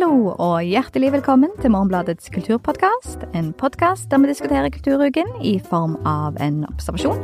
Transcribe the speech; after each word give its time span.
Hallo 0.00 0.30
og 0.40 0.62
hjertelig 0.64 1.10
velkommen 1.12 1.50
til 1.60 1.74
Morgenbladets 1.74 2.30
kulturpodkast. 2.32 3.26
En 3.36 3.50
podkast 3.52 4.06
der 4.08 4.22
vi 4.22 4.30
diskuterer 4.30 4.72
kulturuken 4.72 5.28
i 5.44 5.58
form 5.60 5.98
av 6.08 6.38
en 6.40 6.62
observasjon, 6.70 7.18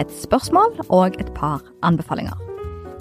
et 0.00 0.14
spørsmål 0.22 0.86
og 0.86 1.18
et 1.20 1.28
par 1.36 1.60
anbefalinger. 1.84 2.32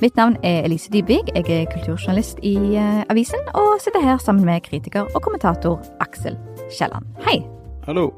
Mitt 0.04 0.20
navn 0.20 0.36
er 0.44 0.68
Elise 0.68 0.92
Dybvig, 0.92 1.22
jeg 1.38 1.48
er 1.48 1.72
kulturjournalist 1.72 2.44
i 2.44 2.58
uh, 2.76 3.06
avisen, 3.08 3.40
og 3.56 3.80
sitter 3.80 4.04
her 4.04 4.20
sammen 4.20 4.44
med 4.44 4.60
kritiker 4.68 5.08
og 5.08 5.24
kommentator 5.24 5.80
Aksel 6.04 6.36
Kielland. 6.68 7.08
Hei! 7.24 7.46
Hallo. 7.88 8.10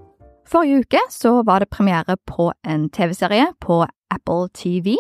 Forrige 0.50 0.88
uke 0.88 1.04
så 1.14 1.44
var 1.46 1.62
det 1.62 1.70
premiere 1.70 2.18
på 2.26 2.50
en 2.66 2.90
TV-serie 2.90 3.52
på 3.62 3.84
Apple 4.10 4.50
TV 4.58 4.98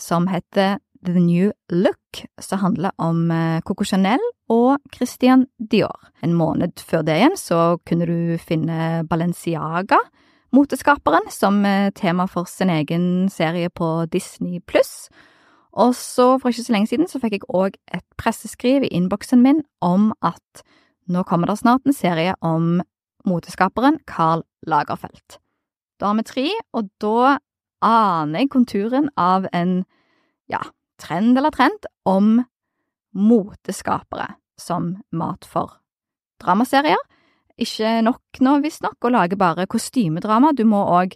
som 0.00 0.32
heter 0.32 0.78
The 1.04 1.20
New 1.20 1.50
Look, 1.70 2.22
som 2.40 2.58
handler 2.62 2.90
om 2.98 3.30
uh, 3.30 3.60
Coco 3.66 3.84
Chanel 3.84 4.22
og 4.52 4.78
Christian 4.94 5.46
Dior. 5.58 5.98
En 6.22 6.34
måned 6.38 6.78
før 6.78 7.02
det 7.02 7.16
igjen 7.18 7.36
så 7.38 7.78
kunne 7.88 8.06
du 8.06 8.38
finne 8.38 9.02
Balenciaga, 9.10 9.98
moteskaperen, 10.54 11.26
som 11.30 11.64
uh, 11.66 11.90
tema 11.96 12.28
for 12.30 12.46
sin 12.46 12.70
egen 12.70 13.28
serie 13.32 13.70
på 13.70 14.06
Disney 14.12 14.60
pluss. 14.60 15.08
Og 15.72 15.94
så, 15.96 16.36
for 16.38 16.52
ikke 16.52 16.66
så 16.68 16.74
lenge 16.76 16.90
siden, 16.90 17.08
så 17.08 17.18
fikk 17.18 17.38
jeg 17.38 17.48
òg 17.48 17.78
et 17.94 18.04
presseskriv 18.20 18.84
i 18.84 18.92
innboksen 18.92 19.42
min 19.42 19.62
om 19.80 20.12
at 20.22 20.62
nå 21.10 21.24
kommer 21.26 21.50
det 21.50 21.58
snart 21.58 21.86
en 21.86 21.96
serie 21.96 22.34
om 22.44 22.82
moteskaperen 23.26 23.98
Carl 24.06 24.44
Lagerfeldt. 24.68 25.38
Da 25.98 26.10
har 26.10 26.18
vi 26.18 26.26
tre, 26.28 26.46
og 26.74 26.90
da 27.02 27.38
aner 27.82 28.44
jeg 28.44 28.52
konturen 28.52 29.08
av 29.18 29.48
en, 29.54 29.80
ja, 30.50 30.60
trend 31.02 31.38
eller 31.38 31.54
trend 31.54 31.88
om 32.08 32.38
moteskapere 33.12 34.30
som 34.60 34.94
mat 35.12 35.44
for 35.48 35.78
dramaserier. 36.42 37.00
Ikke 37.60 37.98
nok 38.04 38.40
nå, 38.42 38.56
visstnok, 38.64 38.96
å 39.04 39.12
lage 39.12 39.38
bare 39.38 39.68
kostymedrama, 39.70 40.54
du 40.56 40.64
må 40.68 40.80
òg 40.94 41.14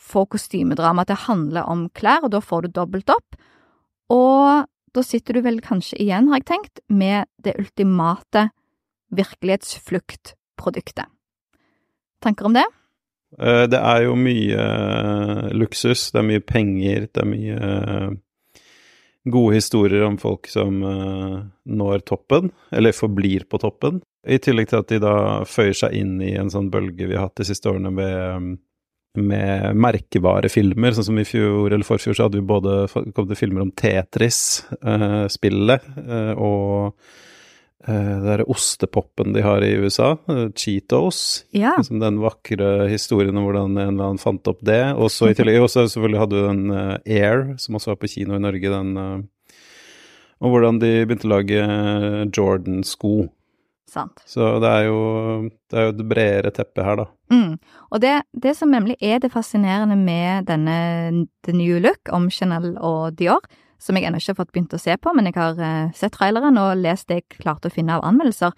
få 0.00 0.24
kostymedrama 0.30 1.04
til 1.06 1.16
å 1.16 1.24
handle 1.28 1.64
om 1.70 1.88
klær, 1.96 2.24
og 2.24 2.32
da 2.34 2.40
får 2.42 2.64
du 2.64 2.78
dobbelt 2.80 3.12
opp. 3.12 3.36
Og 4.12 4.64
da 4.94 5.02
sitter 5.04 5.36
du 5.36 5.44
vel 5.44 5.60
kanskje 5.64 5.98
igjen, 6.02 6.28
har 6.30 6.40
jeg 6.40 6.48
tenkt, 6.50 6.80
med 6.88 7.28
det 7.44 7.56
ultimate 7.60 8.48
virkelighetsfluktproduktet. 9.14 11.06
Tanker 12.24 12.48
om 12.48 12.56
det? 12.56 12.66
Eh, 13.38 13.64
det 13.70 13.80
er 13.80 14.04
jo 14.06 14.14
mye 14.18 14.58
eh, 14.58 15.48
luksus, 15.56 16.10
det 16.14 16.20
er 16.22 16.28
mye 16.28 16.44
penger, 16.44 17.08
det 17.10 17.22
er 17.22 17.30
mye 17.30 17.56
eh, 17.58 18.10
gode 19.24 19.56
historier 19.56 20.04
om 20.04 20.18
folk 20.20 20.50
som 20.52 20.82
når 20.84 22.02
toppen, 22.04 22.50
eller 22.74 22.92
forblir 22.92 23.46
på 23.48 23.56
toppen. 23.62 24.02
I 24.28 24.36
tillegg 24.42 24.68
til 24.68 24.82
at 24.82 24.90
de 24.92 24.98
da 25.00 25.14
føyer 25.48 25.78
seg 25.78 25.96
inn 25.96 26.18
i 26.20 26.34
en 26.36 26.52
sånn 26.52 26.68
bølge 26.72 27.08
vi 27.08 27.16
har 27.16 27.28
hatt 27.28 27.40
de 27.40 27.46
siste 27.48 27.72
årene 27.72 27.92
med 27.94 28.58
med 29.14 29.76
merkevarefilmer, 29.78 30.90
sånn 30.94 31.04
som 31.10 31.18
i 31.22 31.24
fjor 31.26 31.70
eller 31.70 31.84
forfjor 31.86 32.14
så 32.16 32.22
hadde 32.26 32.38
vi 32.40 32.48
både 32.48 32.88
kommet 32.90 33.28
til 33.30 33.38
filmer 33.38 33.62
om 33.62 33.70
Tetris-spillet 33.78 35.82
uh, 35.86 35.92
uh, 36.08 36.32
og 36.34 36.94
eh, 37.86 38.14
det 38.20 38.24
derre 38.26 38.46
ostepopen 38.50 39.34
de 39.36 39.44
har 39.44 39.64
i 39.64 39.74
USA, 39.80 40.14
eh, 40.30 40.48
Cheetos. 40.56 41.44
Ja. 41.56 41.74
Liksom 41.78 42.00
den 42.02 42.18
vakre 42.22 42.88
historien 42.90 43.36
om 43.36 43.46
hvordan 43.48 43.76
en 43.76 43.94
eller 43.94 44.10
annen 44.10 44.22
fant 44.22 44.50
opp 44.50 44.64
det. 44.66 44.82
Og 44.96 45.12
så 45.12 45.30
i 45.30 45.38
tillegg 45.38 45.62
også 45.62 45.86
selvfølgelig 45.86 46.22
hadde 46.24 46.40
du 46.40 46.48
den 46.48 46.64
uh, 46.74 46.98
Air, 47.04 47.46
som 47.62 47.78
også 47.78 47.94
var 47.94 48.02
på 48.02 48.12
kino 48.16 48.36
i 48.36 48.42
Norge, 48.42 48.72
den 48.72 48.98
Og 50.44 50.50
hvordan 50.50 50.80
de 50.82 50.92
begynte 51.06 51.28
å 51.28 51.36
lage 51.36 51.64
Jordan-sko. 52.34 53.14
Sant. 53.94 54.24
Så 54.26 54.56
det 54.62 54.70
er 54.70 54.88
jo, 54.88 55.00
det 55.70 55.78
er 55.78 55.86
jo 55.86 55.92
et 55.92 56.06
bredere 56.10 56.52
teppe 56.54 56.84
her, 56.84 56.98
da. 56.98 57.06
Mm. 57.30 57.52
Og 57.94 58.00
det, 58.02 58.14
det, 58.32 58.56
som 58.58 58.72
nemlig 58.74 58.96
er 58.98 59.20
det 59.22 59.30
fascinerende 59.32 59.96
med 59.98 60.48
denne 60.50 61.26
The 61.46 61.54
New 61.54 61.78
Look 61.82 62.10
om 62.14 62.26
Chanel 62.32 62.72
og 62.74 63.14
Dior, 63.20 63.44
som 63.84 63.98
jeg 63.98 64.08
ennå 64.08 64.20
ikke 64.20 64.32
har 64.32 64.40
fått 64.40 64.52
begynt 64.54 64.76
å 64.76 64.80
se 64.80 64.96
på, 64.96 65.12
men 65.16 65.28
jeg 65.28 65.36
har 65.36 65.58
uh, 65.60 65.92
sett 65.96 66.14
traileren 66.16 66.60
og 66.60 66.80
lest 66.80 67.10
det 67.10 67.20
jeg 67.20 67.40
klarte 67.42 67.68
å 67.68 67.74
finne 67.74 67.98
av 67.98 68.06
anmeldelser, 68.08 68.54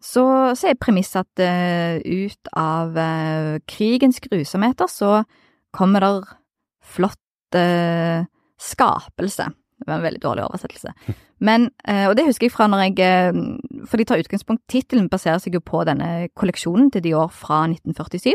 så, 0.00 0.24
så 0.56 0.70
er 0.70 0.78
premisset 0.80 1.26
at 1.26 1.42
uh, 1.42 1.98
ut 2.00 2.52
av 2.56 2.94
uh, 2.96 3.56
krigens 3.68 4.22
grusomheter 4.24 4.90
så 4.90 5.22
kommer 5.76 6.06
der 6.06 6.36
flott 6.86 7.18
skapelse. 7.50 9.44
Det 9.50 9.88
var 9.88 9.96
en 9.96 10.04
veldig 10.04 10.20
dårlig 10.22 10.44
oversettelse. 10.44 10.92
Men, 11.46 11.64
og 12.06 12.12
det 12.14 12.26
husker 12.28 12.46
jeg 12.46 12.52
fra 12.52 12.66
når 12.68 12.82
jeg 12.84 13.32
For 13.88 13.98
de 13.98 14.04
tar 14.06 14.20
utgangspunkt 14.20 14.62
Tittelen 14.70 15.08
baserer 15.10 15.40
seg 15.42 15.56
jo 15.56 15.62
på 15.64 15.80
denne 15.88 16.28
kolleksjonen 16.38 16.92
til 16.94 17.02
Dior 17.06 17.32
fra 17.34 17.64
1947. 17.66 18.34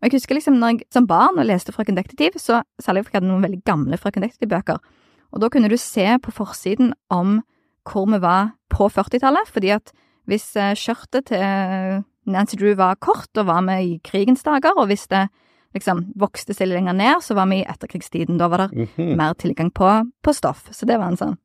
Og 0.00 0.08
jeg 0.08 0.16
husker 0.16 0.38
liksom 0.38 0.56
når 0.58 0.72
jeg 0.72 0.88
som 0.96 1.06
barn 1.06 1.38
og 1.38 1.46
leste 1.46 1.74
Frøken 1.74 1.98
Detektiv, 1.98 2.38
så 2.40 2.62
særlig 2.82 3.04
fordi 3.04 3.18
jeg 3.18 3.20
hadde 3.20 3.30
noen 3.30 3.44
veldig 3.44 3.62
gamle 3.68 4.00
Frøken 4.00 4.24
Detektiv-bøker, 4.24 4.80
og 5.30 5.42
da 5.42 5.50
kunne 5.52 5.70
du 5.70 5.76
se 5.80 6.06
på 6.22 6.34
forsiden 6.34 6.94
om 7.10 7.40
hvor 7.86 8.06
vi 8.10 8.20
var 8.22 8.52
på 8.70 8.88
40-tallet, 8.92 9.48
fordi 9.50 9.72
at 9.74 9.92
hvis 10.28 10.52
skjørtet 10.78 11.30
til 11.30 12.02
Nancy 12.30 12.58
Drew 12.60 12.74
var 12.78 12.98
kort, 13.00 13.28
da 13.34 13.42
var 13.48 13.64
vi 13.66 13.78
i 13.94 14.00
krigens 14.04 14.44
dager, 14.46 14.76
og 14.76 14.90
hvis 14.90 15.08
det 15.10 15.28
liksom 15.74 16.04
vokste 16.18 16.54
seg 16.54 16.70
lenger 16.70 16.96
ned, 16.96 17.22
så 17.22 17.36
var 17.38 17.48
vi 17.50 17.60
i 17.60 17.66
etterkrigstiden. 17.68 18.38
Da 18.38 18.48
var 18.48 18.66
det 18.66 18.72
mm 18.72 18.88
-hmm. 18.96 19.16
mer 19.16 19.34
tilgang 19.34 19.70
på, 19.70 20.10
på, 20.22 20.32
stoff. 20.32 20.68
Så 20.72 20.86
det 20.86 20.98
var 20.98 21.08
en 21.08 21.16
sånn 21.16 21.36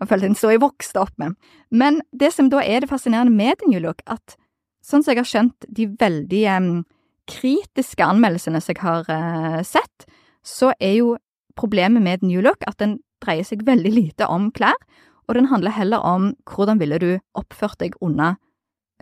Jeg 0.00 0.08
følte 0.08 0.26
en 0.26 0.34
så 0.34 0.50
jeg 0.50 0.60
vokste 0.60 1.00
opp 1.00 1.18
med. 1.18 1.36
Men 1.70 2.02
det 2.12 2.32
som 2.32 2.50
da 2.50 2.60
er 2.60 2.80
det 2.80 2.88
fascinerende 2.88 3.32
med 3.32 3.56
The 3.58 3.70
New 3.70 3.80
Look, 3.80 4.02
at 4.06 4.36
sånn 4.82 5.02
som 5.02 5.14
jeg 5.14 5.18
har 5.18 5.24
skjønt 5.24 5.64
de 5.68 5.86
veldig 5.86 6.56
um, 6.56 6.84
kritiske 7.26 8.04
anmeldelsene 8.04 8.60
som 8.60 8.74
jeg 8.74 8.82
har 8.82 9.04
uh, 9.08 9.62
sett, 9.62 10.06
så 10.44 10.72
er 10.80 10.92
jo 10.92 11.16
problemet 11.56 12.02
med 12.02 12.20
The 12.20 12.26
New 12.26 12.42
Look 12.42 12.62
at 12.66 12.78
den 12.78 12.98
dreier 13.22 13.46
seg 13.46 13.64
veldig 13.66 13.92
lite 13.92 14.28
om 14.30 14.50
klær, 14.54 14.78
og 15.26 15.34
den 15.34 15.48
handler 15.50 15.74
heller 15.74 16.04
om 16.06 16.30
hvordan 16.46 16.80
ville 16.80 16.98
du 17.02 17.10
oppført 17.34 17.80
deg 17.82 17.96
unna 18.04 18.36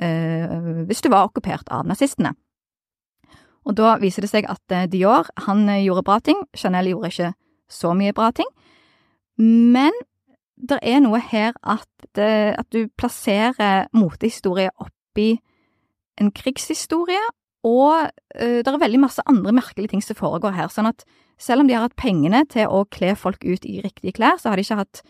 eh, 0.00 0.84
hvis 0.88 1.04
du 1.04 1.10
var 1.12 1.28
okkupert 1.28 1.68
av 1.72 1.84
nazistene. 1.88 2.32
Og 3.64 3.76
da 3.78 3.94
viser 4.00 4.24
det 4.24 4.32
seg 4.32 4.48
at 4.50 4.72
eh, 4.72 4.88
Dior, 4.90 5.28
han 5.46 5.68
eh, 5.68 5.84
gjorde 5.84 6.04
bra 6.06 6.18
ting, 6.24 6.40
Chanel 6.56 6.92
gjorde 6.92 7.12
ikke 7.12 7.30
så 7.70 7.92
mye 7.96 8.14
bra 8.16 8.30
ting. 8.36 8.48
Men 9.40 9.94
det 10.54 10.78
er 10.86 11.00
noe 11.02 11.18
her 11.20 11.56
at, 11.60 11.88
det, 12.16 12.54
at 12.60 12.68
du 12.72 12.86
plasserer 12.96 13.88
motehistorie 13.96 14.70
oppi 14.80 15.34
en 16.20 16.30
krigshistorie, 16.30 17.22
og 17.64 18.06
uh, 18.06 18.58
det 18.60 18.68
er 18.68 18.80
veldig 18.80 19.02
masse 19.02 19.24
andre 19.30 19.54
merkelige 19.56 19.94
ting 19.94 20.04
som 20.04 20.18
foregår 20.18 20.56
her. 20.56 20.72
Sånn 20.72 20.90
at 20.90 21.06
selv 21.40 21.64
om 21.64 21.68
de 21.68 21.76
har 21.76 21.86
hatt 21.86 21.98
pengene 21.98 22.44
til 22.50 22.70
å 22.70 22.84
kle 22.92 23.14
folk 23.18 23.44
ut 23.44 23.66
i 23.66 23.80
riktige 23.84 24.14
klær, 24.16 24.38
så 24.38 24.50
har 24.50 24.60
de 24.60 24.66
ikke 24.66 24.82
hatt 24.82 25.04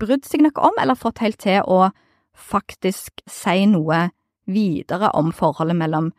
brydd 0.00 0.26
seg 0.28 0.44
noe 0.44 0.70
om, 0.70 0.76
eller 0.80 0.98
fått 0.98 1.22
helt 1.24 1.40
til 1.40 1.62
å 1.64 1.90
faktisk 2.36 3.22
si 3.28 3.64
noe 3.68 4.08
videre 4.50 5.10
om 5.16 5.30
forholdet 5.34 5.78
mellom 5.78 6.10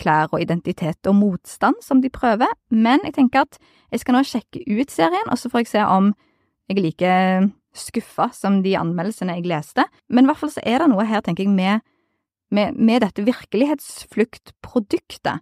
klær 0.00 0.30
og 0.32 0.42
identitet 0.42 1.06
og 1.10 1.16
motstand 1.18 1.80
som 1.84 2.00
de 2.00 2.10
prøver, 2.12 2.48
men 2.70 3.02
jeg 3.04 3.16
tenker 3.18 3.44
at 3.44 3.58
jeg 3.90 4.02
skal 4.02 4.16
nå 4.16 4.24
sjekke 4.26 4.62
ut 4.64 4.92
serien, 4.92 5.28
og 5.28 5.38
så 5.38 5.50
får 5.52 5.64
jeg 5.64 5.72
se 5.74 5.86
om 5.86 6.12
jeg 6.70 6.78
er 6.78 6.84
like 6.84 7.14
skuffa 7.76 8.28
som 8.34 8.60
de 8.62 8.76
anmeldelsene 8.78 9.36
jeg 9.38 9.48
leste. 9.50 9.84
Men 10.08 10.24
i 10.24 10.30
hvert 10.30 10.40
fall 10.40 10.52
så 10.54 10.62
er 10.66 10.82
det 10.82 10.90
noe 10.92 11.06
her, 11.06 11.22
tenker 11.26 11.46
jeg, 11.46 11.54
med, 11.54 11.82
med, 12.50 12.74
med 12.76 13.02
dette 13.04 13.24
virkelighetsfluktproduktet. 13.26 15.38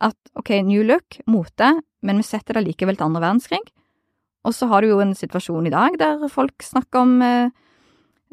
At 0.00 0.16
ok, 0.36 0.50
new 0.66 0.82
look, 0.86 1.20
mote, 1.26 1.80
men 2.04 2.16
vi 2.20 2.24
setter 2.28 2.54
det 2.56 2.64
likevel 2.68 2.96
til 2.98 3.06
andre 3.08 3.24
verdenskrig. 3.24 3.64
Og 4.46 4.52
så 4.54 4.64
har 4.70 4.78
du 4.82 4.86
jo 4.92 5.02
en 5.02 5.14
situasjon 5.16 5.66
i 5.66 5.74
dag 5.74 5.90
der 5.98 6.28
folk 6.30 6.62
snakker 6.62 6.98
om 7.02 7.22
eh, 7.24 7.50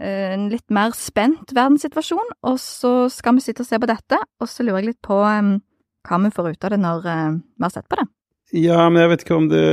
Eh, 0.01 0.33
en 0.33 0.47
litt 0.49 0.65
mer 0.73 0.93
spent 0.97 1.51
verdenssituasjon, 1.53 2.33
og 2.49 2.57
så 2.61 2.93
skal 3.13 3.37
vi 3.37 3.45
sitte 3.45 3.61
og 3.61 3.69
se 3.69 3.77
på 3.77 3.89
dette, 3.89 4.17
og 4.41 4.49
så 4.49 4.65
lurer 4.65 4.81
jeg 4.81 4.93
litt 4.93 5.03
på 5.05 5.19
eh, 5.27 5.51
hva 6.03 6.19
vi 6.23 6.33
får 6.33 6.49
ut 6.49 6.65
av 6.65 6.73
det 6.73 6.79
når 6.81 7.11
eh, 7.11 7.37
vi 7.37 7.67
har 7.67 7.75
sett 7.75 7.89
på 7.91 7.99
det. 8.01 8.07
Ja, 8.57 8.87
men 8.89 9.03
jeg 9.03 9.13
vet 9.13 9.23
ikke 9.25 9.39
om 9.39 9.47
det 9.49 9.65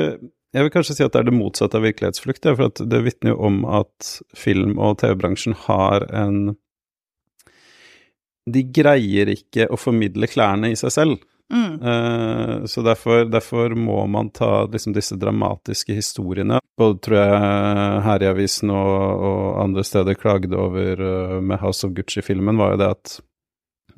Jeg 0.50 0.64
vil 0.64 0.72
kanskje 0.72 0.94
si 0.96 1.04
at 1.04 1.12
det 1.14 1.20
er 1.20 1.26
det 1.28 1.36
motsatte 1.36 1.78
av 1.78 1.84
virkelighetsflukt, 1.86 2.46
ja, 2.48 2.56
for 2.58 2.86
det 2.90 2.98
vitner 3.06 3.31
jo 3.31 3.36
om 3.46 3.60
at 3.70 4.08
film- 4.34 4.81
og 4.82 4.96
TV-bransjen 4.98 5.54
har 5.69 6.02
en 6.10 6.56
De 8.48 8.62
greier 8.72 9.32
ikke 9.34 9.69
å 9.69 9.78
formidle 9.81 10.28
klærne 10.31 10.72
i 10.72 10.78
seg 10.78 10.94
selv. 10.94 11.20
Mm. 11.50 11.81
Uh, 11.82 12.64
så 12.70 12.82
derfor, 12.82 13.25
derfor, 13.25 13.75
må 13.75 14.06
man 14.06 14.31
ta 14.31 14.66
liksom, 14.70 14.94
disse 14.94 15.19
dramatiske 15.19 15.96
historiene. 15.96 16.60
Både 16.78 17.00
tror 17.02 17.19
jeg 17.19 18.04
her 18.06 18.22
i 18.22 18.31
avisen 18.31 18.70
og, 18.75 19.25
og 19.31 19.42
andre 19.64 19.84
steder 19.87 20.19
klagde 20.19 20.58
over 20.58 21.02
uh, 21.02 21.40
med 21.42 21.60
House 21.62 21.87
of 21.87 21.96
Gucci-filmen, 21.96 22.60
var 22.60 22.76
jo 22.76 22.81
det 22.84 22.92
at 22.94 23.19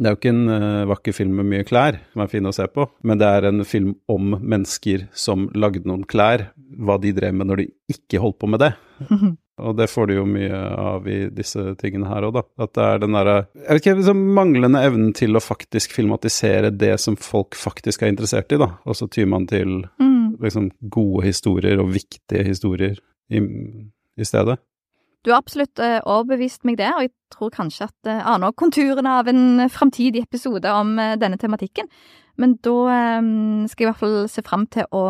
det 0.03 0.09
er 0.09 0.15
jo 0.15 0.19
ikke 0.19 0.33
en 0.33 0.49
uh, 0.49 0.89
vakker 0.91 1.15
film 1.15 1.37
med 1.39 1.51
mye 1.51 1.67
klær 1.69 1.99
som 2.15 2.25
er 2.25 2.31
fin 2.33 2.49
å 2.49 2.55
se 2.57 2.65
på, 2.73 2.89
men 3.07 3.21
det 3.21 3.29
er 3.29 3.47
en 3.51 3.67
film 3.69 3.93
om 4.11 4.33
mennesker 4.41 5.07
som 5.13 5.51
lagde 5.53 5.85
noen 5.87 6.07
klær, 6.09 6.49
hva 6.81 6.97
de 7.03 7.13
drev 7.15 7.37
med 7.37 7.51
når 7.51 7.63
de 7.63 7.69
ikke 7.93 8.23
holdt 8.23 8.41
på 8.41 8.51
med 8.51 8.65
det. 8.65 8.73
og 9.63 9.77
det 9.79 9.89
får 9.91 10.11
du 10.11 10.15
jo 10.17 10.25
mye 10.29 10.59
av 10.79 11.07
i 11.09 11.19
disse 11.33 11.73
tingene 11.81 12.11
her 12.11 12.27
òg, 12.29 12.35
da. 12.37 12.43
At 12.67 12.75
det 12.77 12.87
er 12.89 13.03
den 13.03 13.17
derre 13.17 13.37
Jeg 13.55 13.69
vet 13.69 13.83
ikke, 13.83 13.97
liksom 14.01 14.25
manglende 14.37 14.83
evnen 14.83 15.13
til 15.17 15.39
å 15.39 15.43
faktisk 15.43 15.95
filmatisere 15.97 16.73
det 16.75 16.97
som 17.01 17.17
folk 17.17 17.57
faktisk 17.59 18.03
er 18.03 18.13
interessert 18.13 18.53
i, 18.53 18.61
da. 18.61 18.73
Og 18.85 18.99
så 18.99 19.09
tyr 19.11 19.31
man 19.31 19.47
til 19.51 19.83
Mm. 19.99 20.37
liksom 20.41 20.71
gode 20.91 21.27
historier 21.27 21.81
og 21.81 21.93
viktige 21.95 22.45
historier 22.45 22.97
i, 23.31 23.41
i 24.17 24.25
stedet. 24.25 24.59
Du 25.23 25.31
har 25.31 25.39
absolutt 25.39 25.79
eh, 25.79 26.01
overbevist 26.03 26.65
meg 26.67 26.79
det, 26.81 26.89
og 26.97 27.05
jeg 27.05 27.13
tror 27.31 27.53
kanskje 27.55 27.87
at 27.87 28.09
jeg 28.11 28.25
aner 28.27 28.55
konturene 28.59 29.13
av 29.21 29.29
en 29.31 29.69
framtidig 29.71 30.25
episode 30.25 30.67
om 30.73 30.99
eh, 30.99 31.15
denne 31.21 31.39
tematikken. 31.39 31.87
Men 32.41 32.57
da 32.65 32.77
eh, 32.91 33.21
skal 33.71 33.85
jeg 33.85 33.87
i 33.87 33.91
hvert 33.91 34.01
fall 34.01 34.17
se 34.33 34.43
fram 34.43 34.67
til 34.73 34.89
å 34.91 35.05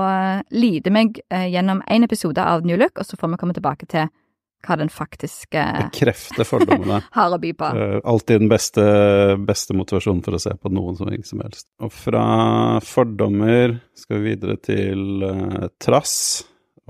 lide 0.50 0.92
meg 0.92 1.22
eh, 1.30 1.48
gjennom 1.54 1.80
én 1.88 2.04
episode 2.04 2.42
av 2.42 2.66
New 2.66 2.76
Look, 2.76 2.98
og 2.98 3.08
så 3.08 3.16
får 3.16 3.32
vi 3.32 3.40
komme 3.40 3.56
tilbake 3.56 3.88
til 3.88 4.10
hva 4.62 4.76
den 4.78 4.90
faktiske 4.92 5.62
Bekrefte 5.88 6.46
fordommene. 6.46 7.00
har 7.16 7.34
å 7.34 7.38
by 7.42 7.52
på. 7.58 7.70
Uh, 7.76 7.98
alltid 8.04 8.44
den 8.44 8.52
beste, 8.52 8.84
beste 9.42 9.76
motivasjonen 9.76 10.22
for 10.24 10.38
å 10.38 10.42
se 10.42 10.54
på 10.56 10.72
noen 10.72 10.98
som 10.98 11.10
som 11.26 11.42
helst. 11.44 11.68
Og 11.82 11.92
fra 11.92 12.24
fordommer 12.86 13.76
skal 13.98 14.20
vi 14.22 14.32
videre 14.32 14.56
til 14.62 15.24
uh, 15.26 15.66
trass 15.82 16.14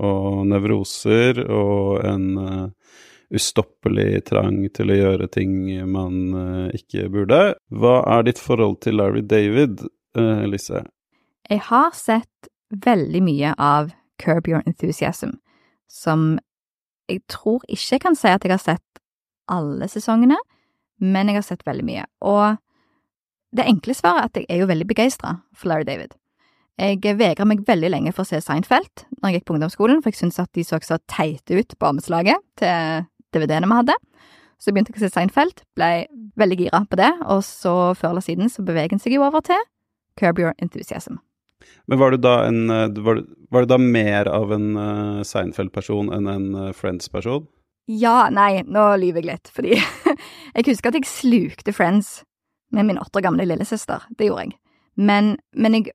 og 0.03 0.45
nevroser 0.49 1.43
og 1.45 2.05
en 2.05 2.29
uh, 2.37 2.95
ustoppelig 3.33 4.23
trang 4.29 4.61
til 4.73 4.93
å 4.93 4.97
gjøre 4.99 5.27
ting 5.33 5.55
man 5.89 6.69
ikke 6.77 7.07
burde. 7.09 7.55
Hva 7.73 7.95
er 8.13 8.27
ditt 8.27 8.37
forhold 8.37 8.83
til 8.85 8.99
Larry 8.99 9.23
David, 9.25 9.81
Lise? 10.45 10.83
Jeg 11.49 11.63
har 11.71 11.89
sett 11.97 12.51
veldig 12.85 13.23
mye 13.25 13.55
av 13.57 13.89
Curb 14.21 14.47
Your 14.47 14.61
Enthusiasm, 14.69 15.33
som 15.89 16.37
jeg 17.13 17.23
tror 17.31 17.63
ikke 17.67 17.95
jeg 17.95 18.03
kan 18.03 18.17
si 18.17 18.31
at 18.31 18.43
jeg 18.43 18.53
har 18.53 18.61
sett 18.61 19.03
alle 19.51 19.87
sesongene, 19.91 20.37
men 21.03 21.29
jeg 21.29 21.39
har 21.39 21.45
sett 21.45 21.65
veldig 21.67 21.85
mye. 21.87 22.03
Og 22.25 22.59
det 23.53 23.67
enkle 23.69 23.95
svaret 23.97 24.23
er 24.23 24.29
at 24.29 24.41
jeg 24.41 24.49
er 24.49 24.61
jo 24.63 24.69
veldig 24.69 24.87
begeistra 24.89 25.37
for 25.53 25.69
Larry 25.71 25.87
David. 25.87 26.15
Jeg 26.81 27.17
vegra 27.19 27.45
meg 27.45 27.61
veldig 27.67 27.89
lenge 27.93 28.13
for 28.15 28.25
å 28.25 28.29
se 28.31 28.39
Seinfeld 28.41 29.03
når 29.19 29.29
jeg 29.29 29.37
gikk 29.37 29.49
på 29.49 29.57
ungdomsskolen, 29.57 30.01
for 30.01 30.09
jeg 30.09 30.23
syntes 30.23 30.41
at 30.41 30.49
de 30.57 30.63
så 30.65 30.79
så 30.81 30.97
teite 31.11 31.59
ut 31.59 31.75
på 31.77 31.91
omslaget 31.91 32.41
til 32.57 33.05
DVD-ene 33.35 33.69
vi 33.69 33.77
hadde. 33.77 33.97
Så 34.57 34.73
begynte 34.73 34.93
jeg 34.93 35.03
å 35.03 35.05
se 35.05 35.13
Seinfeld, 35.13 35.61
ble 35.77 36.07
veldig 36.39 36.57
gira 36.63 36.81
på 36.89 36.97
det, 36.97 37.11
og 37.27 37.43
så 37.45 37.93
før 37.99 38.15
eller 38.15 38.25
siden 38.25 38.49
så 38.49 38.65
beveger 38.65 38.95
en 38.95 39.03
seg 39.03 39.17
jo 39.17 39.25
over 39.27 39.43
til 39.45 39.59
Curb 40.17 40.41
Your 40.41 40.57
Enthusiasm. 40.57 41.19
Men 41.87 41.99
var 41.99 42.13
du 42.13 42.17
da, 42.21 42.35
en, 42.47 42.69
eh, 42.69 42.89
var, 43.05 43.23
var 43.51 43.65
du 43.65 43.73
da 43.73 43.79
mer 43.81 44.29
av 44.31 44.53
en 44.55 44.75
eh, 44.77 45.23
Seinfeld-person 45.27 46.11
enn 46.15 46.29
en 46.31 46.47
eh, 46.55 46.71
Friends-person? 46.77 47.47
Ja, 47.91 48.29
nei, 48.31 48.63
nå 48.63 48.85
lyver 49.01 49.23
jeg 49.23 49.29
litt, 49.31 49.51
fordi 49.51 49.75
jeg 50.55 50.67
husker 50.69 50.91
at 50.91 50.99
jeg 51.01 51.09
slukte 51.09 51.75
Friends 51.75 52.21
med 52.73 52.87
min 52.87 53.01
åtte 53.01 53.19
år 53.19 53.27
gamle 53.27 53.47
lillesøster. 53.47 54.07
Det 54.17 54.29
gjorde 54.29 54.47
jeg. 54.47 54.55
Men, 54.95 55.35
men 55.57 55.79
jeg, 55.79 55.91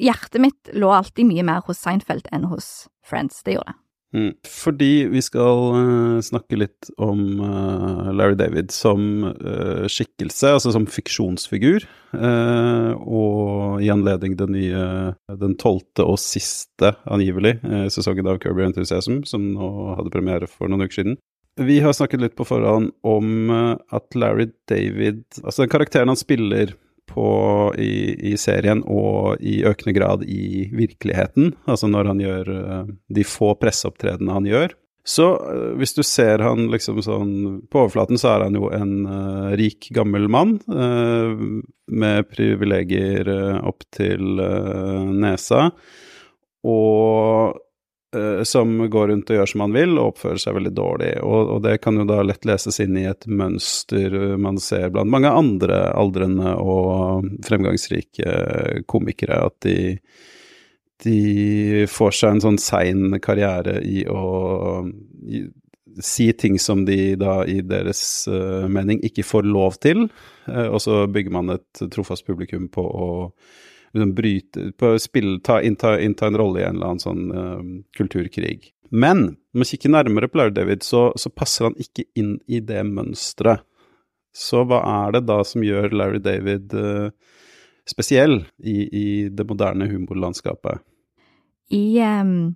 hjertet 0.00 0.42
mitt 0.42 0.74
lå 0.74 0.90
alltid 0.92 1.30
mye 1.30 1.46
mer 1.46 1.64
hos 1.68 1.80
Seinfeld 1.80 2.28
enn 2.34 2.48
hos 2.50 2.86
Friends. 3.06 3.42
Det 3.46 3.56
gjorde 3.56 3.72
det. 3.72 3.80
Mm. 4.14 4.30
Fordi 4.46 5.06
vi 5.10 5.20
skal 5.22 5.60
uh, 5.74 6.20
snakke 6.22 6.58
litt 6.60 6.90
om 7.02 7.40
uh, 7.42 8.12
Larry 8.14 8.36
David 8.38 8.70
som 8.70 9.24
uh, 9.26 9.86
skikkelse, 9.90 10.52
altså 10.54 10.74
som 10.74 10.86
fiksjonsfigur, 10.86 11.88
og 12.14 13.80
i 13.82 13.88
anledning 13.90 14.36
den 14.38 14.52
nye, 14.54 14.82
den 15.40 15.56
tolvte 15.58 16.04
og 16.06 16.20
siste, 16.22 16.92
angivelig, 17.10 17.56
sesongen 17.90 18.28
av 18.30 18.38
Kirby 18.38 18.62
Enthusiasm, 18.68 19.24
som 19.26 19.48
nå 19.56 19.70
hadde 19.98 20.12
premiere 20.14 20.46
for 20.46 20.70
noen 20.70 20.86
uker 20.86 21.00
siden. 21.00 21.16
Vi 21.58 21.80
har 21.82 21.96
snakket 21.98 22.22
litt 22.22 22.36
på 22.38 22.46
forhånd 22.46 22.92
om 23.02 23.50
at 23.50 24.14
Larry 24.14 24.46
David, 24.70 25.24
altså 25.42 25.64
den 25.64 25.74
karakteren 25.74 26.12
han 26.12 26.20
spiller 26.20 26.76
på, 27.10 27.26
i, 27.78 28.32
i 28.32 28.36
serien 28.40 28.82
og 28.90 29.42
i 29.44 29.60
økende 29.66 29.94
grad 29.96 30.24
i 30.28 30.68
virkeligheten, 30.74 31.52
altså 31.68 31.90
når 31.90 32.10
han 32.12 32.22
gjør 32.22 32.50
eh, 32.54 32.94
de 33.18 33.26
få 33.28 33.52
presseopptredenene 33.60 34.38
han 34.38 34.48
gjør. 34.48 34.74
Så 35.04 35.26
eh, 35.50 35.72
hvis 35.80 35.94
du 35.96 36.02
ser 36.06 36.40
han 36.44 36.70
liksom 36.72 37.02
sånn 37.04 37.34
På 37.68 37.82
overflaten 37.82 38.16
så 38.20 38.30
er 38.32 38.46
han 38.46 38.56
jo 38.56 38.70
en 38.72 38.94
uh, 39.04 39.52
rik, 39.58 39.90
gammel 39.92 40.30
mann 40.32 40.56
uh, 40.72 41.36
med 41.92 42.30
privilegier 42.32 43.28
uh, 43.28 43.58
opp 43.68 43.84
til 43.92 44.40
nesa, 45.20 45.68
og 46.64 47.60
som 48.46 48.76
går 48.90 49.08
rundt 49.10 49.30
og 49.30 49.38
gjør 49.38 49.50
som 49.50 49.64
han 49.64 49.74
vil, 49.76 49.96
og 49.98 50.12
oppfører 50.12 50.42
seg 50.42 50.56
veldig 50.58 50.72
dårlig. 50.76 51.10
Og, 51.24 51.54
og 51.56 51.64
det 51.66 51.78
kan 51.84 51.98
jo 52.00 52.06
da 52.08 52.20
lett 52.26 52.46
leses 52.48 52.80
inn 52.84 52.98
i 53.00 53.06
et 53.10 53.26
mønster 53.26 54.14
man 54.40 54.60
ser 54.62 54.92
blant 54.94 55.12
mange 55.12 55.32
andre 55.32 55.80
aldrende 55.94 56.54
og 56.60 57.26
fremgangsrike 57.46 58.84
komikere, 58.90 59.40
at 59.48 59.58
de, 59.66 59.76
de 61.04 61.84
får 61.90 62.16
seg 62.20 62.36
en 62.36 62.46
sånn 62.48 62.62
sein 62.62 63.20
karriere 63.24 63.80
i 63.84 64.04
å 64.10 64.24
i, 65.24 65.44
si 66.02 66.32
ting 66.32 66.58
som 66.58 66.84
de 66.84 67.14
da 67.18 67.42
i 67.46 67.60
deres 67.62 68.26
uh, 68.30 68.66
mening 68.70 69.02
ikke 69.06 69.26
får 69.26 69.46
lov 69.46 69.78
til, 69.82 70.08
uh, 70.48 70.66
og 70.66 70.80
så 70.82 71.04
bygger 71.10 71.34
man 71.34 71.54
et 71.54 71.84
trofast 71.94 72.26
publikum 72.26 72.68
på 72.72 72.82
å 72.82 73.08
liksom 73.94 74.14
bryte 74.14 74.72
på 74.78 74.94
spill, 75.02 75.38
ta, 75.44 75.60
innta, 75.62 75.96
innta 76.00 76.26
en 76.26 76.38
rolle 76.38 76.60
i 76.60 76.66
en 76.66 76.76
eller 76.76 76.92
annen 76.92 77.02
sånn 77.02 77.24
uh, 77.30 77.60
kulturkrig. 77.96 78.72
Men 78.90 79.22
når 79.24 79.62
man 79.62 79.68
kikker 79.70 79.92
nærmere 79.94 80.28
på 80.30 80.38
Larry 80.38 80.54
David, 80.54 80.82
så, 80.86 81.06
så 81.16 81.30
passer 81.30 81.68
han 81.68 81.78
ikke 81.80 82.06
inn 82.18 82.36
i 82.46 82.60
det 82.60 82.82
mønsteret. 82.86 83.64
Så 84.34 84.64
hva 84.66 84.80
er 85.06 85.14
det 85.14 85.24
da 85.28 85.38
som 85.46 85.62
gjør 85.62 85.94
Larry 85.94 86.18
David 86.22 86.74
uh, 86.74 87.08
spesiell 87.86 88.40
i, 88.58 88.76
i 88.82 89.06
det 89.30 89.46
moderne 89.46 89.86
humorlandskapet? 89.90 90.82
I 91.74 91.86
um, 92.02 92.54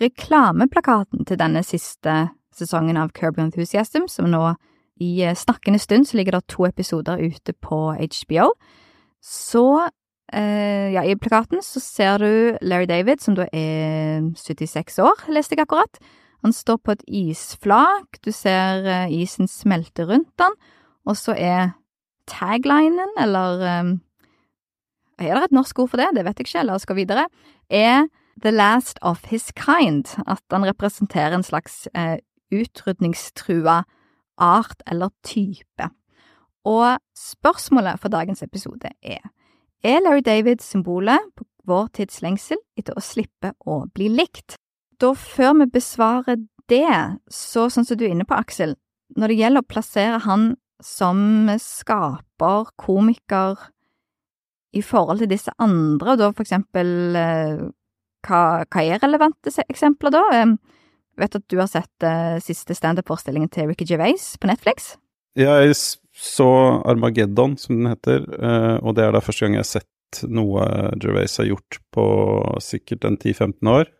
reklameplakaten 0.00 1.26
til 1.26 1.40
denne 1.40 1.62
siste 1.66 2.16
sesongen 2.56 2.96
av 2.96 3.10
Your 3.18 3.36
Enthusiasm, 3.42 4.06
som 4.08 4.30
nå 4.30 4.54
i 5.00 5.22
eh, 5.22 5.34
snakkende 5.36 5.78
stund 5.78 6.08
så 6.08 6.16
ligger 6.16 6.38
det 6.38 6.46
to 6.48 6.66
episoder 6.66 7.20
ute 7.20 7.52
på 7.52 7.92
HBO, 7.92 8.52
så 9.20 9.88
ja, 10.34 11.02
i 11.06 11.14
plakaten 11.14 11.62
så 11.62 11.80
ser 11.80 12.18
du 12.18 12.30
Larry 12.66 12.88
David, 12.90 13.22
som 13.22 13.36
da 13.38 13.46
er 13.54 14.24
76 14.34 14.98
år, 15.04 15.26
leste 15.30 15.54
jeg 15.54 15.62
akkurat. 15.62 16.00
Han 16.44 16.52
står 16.52 16.80
på 16.82 16.94
et 16.94 17.04
isflak, 17.06 18.18
du 18.24 18.32
ser 18.34 18.86
eh, 18.86 19.12
isen 19.22 19.48
smelte 19.50 20.06
rundt 20.06 20.42
han, 20.42 20.54
og 21.06 21.16
så 21.18 21.34
er 21.34 21.72
taglinen, 22.30 23.14
eller 23.22 23.64
eh, 23.66 23.94
er 25.26 25.34
det 25.34 25.48
et 25.48 25.56
norsk 25.56 25.78
ord 25.82 25.90
for 25.94 26.02
det? 26.02 26.12
Det 26.14 26.26
vet 26.26 26.38
jeg 26.38 26.48
ikke, 26.48 26.64
la 26.68 26.76
oss 26.76 26.86
gå 26.86 26.96
videre. 26.98 27.26
Er 27.70 28.06
the 28.42 28.52
last 28.52 28.98
of 29.02 29.24
his 29.30 29.50
kind. 29.56 30.06
At 30.26 30.42
han 30.52 30.66
representerer 30.68 31.34
en 31.34 31.46
slags 31.46 31.86
eh, 31.96 32.18
utrydningstrua 32.52 33.82
art 34.36 34.82
eller 34.86 35.08
type. 35.24 35.88
Og 36.66 36.98
spørsmålet 37.16 38.00
for 38.02 38.12
dagens 38.12 38.42
episode 38.42 38.90
er 39.02 39.24
Er 39.84 40.00
Larry 40.04 40.24
David 40.24 40.62
symbolet 40.64 41.20
på 41.36 41.44
vår 41.66 41.88
tids 41.98 42.22
lengsel 42.22 42.60
etter 42.78 42.96
å 42.96 43.04
slippe 43.04 43.52
å 43.66 43.84
bli 43.94 44.08
likt? 44.12 44.56
Da 45.00 45.12
før 45.12 45.58
vi 45.60 45.70
besvarer 45.74 46.40
det, 46.70 46.88
så 47.28 47.68
sånn 47.70 47.86
som 47.86 47.98
du 47.98 48.06
er 48.06 48.14
inne 48.14 48.26
på, 48.26 48.38
Aksel, 48.38 48.74
når 49.16 49.32
det 49.32 49.40
gjelder 49.40 49.62
å 49.62 49.70
plassere 49.70 50.20
han 50.24 50.46
som 50.82 51.48
skaper, 51.62 52.70
komiker, 52.80 53.56
i 54.76 54.82
forhold 54.84 55.22
til 55.22 55.30
disse 55.30 55.52
andre, 55.62 56.14
og 56.14 56.20
da 56.20 56.30
for 56.34 56.44
eksempel 56.44 57.16
eh, 57.16 57.60
hva, 58.26 58.40
hva 58.66 58.82
er 58.82 59.00
relevante 59.02 59.52
eksempler 59.64 60.12
da? 60.12 60.22
Jeg 60.34 60.56
vet 61.22 61.38
at 61.38 61.46
du 61.48 61.56
har 61.60 61.70
sett 61.70 62.04
uh, 62.04 62.36
siste 62.44 62.76
standup-forestillingen 62.76 63.48
til 63.52 63.70
Ricky 63.70 63.86
Gervais 63.88 64.34
på 64.40 64.50
Netflix? 64.50 64.96
Ja, 65.38 65.62
Jeg 65.62 65.76
så 66.16 66.48
Armageddon, 66.88 67.58
som 67.60 67.76
den 67.76 67.90
heter, 67.92 68.24
eh, 68.38 68.76
og 68.80 68.96
det 68.96 69.04
er 69.04 69.12
da 69.12 69.20
første 69.20 69.44
gang 69.44 69.58
jeg 69.58 69.64
har 69.66 69.72
sett 69.74 70.22
noe 70.32 70.64
Gervais 71.02 71.34
har 71.36 71.50
gjort 71.50 71.78
på 71.92 72.06
sikkert 72.64 73.04
en 73.04 73.18
10-15 73.18 73.68
år. 73.68 73.90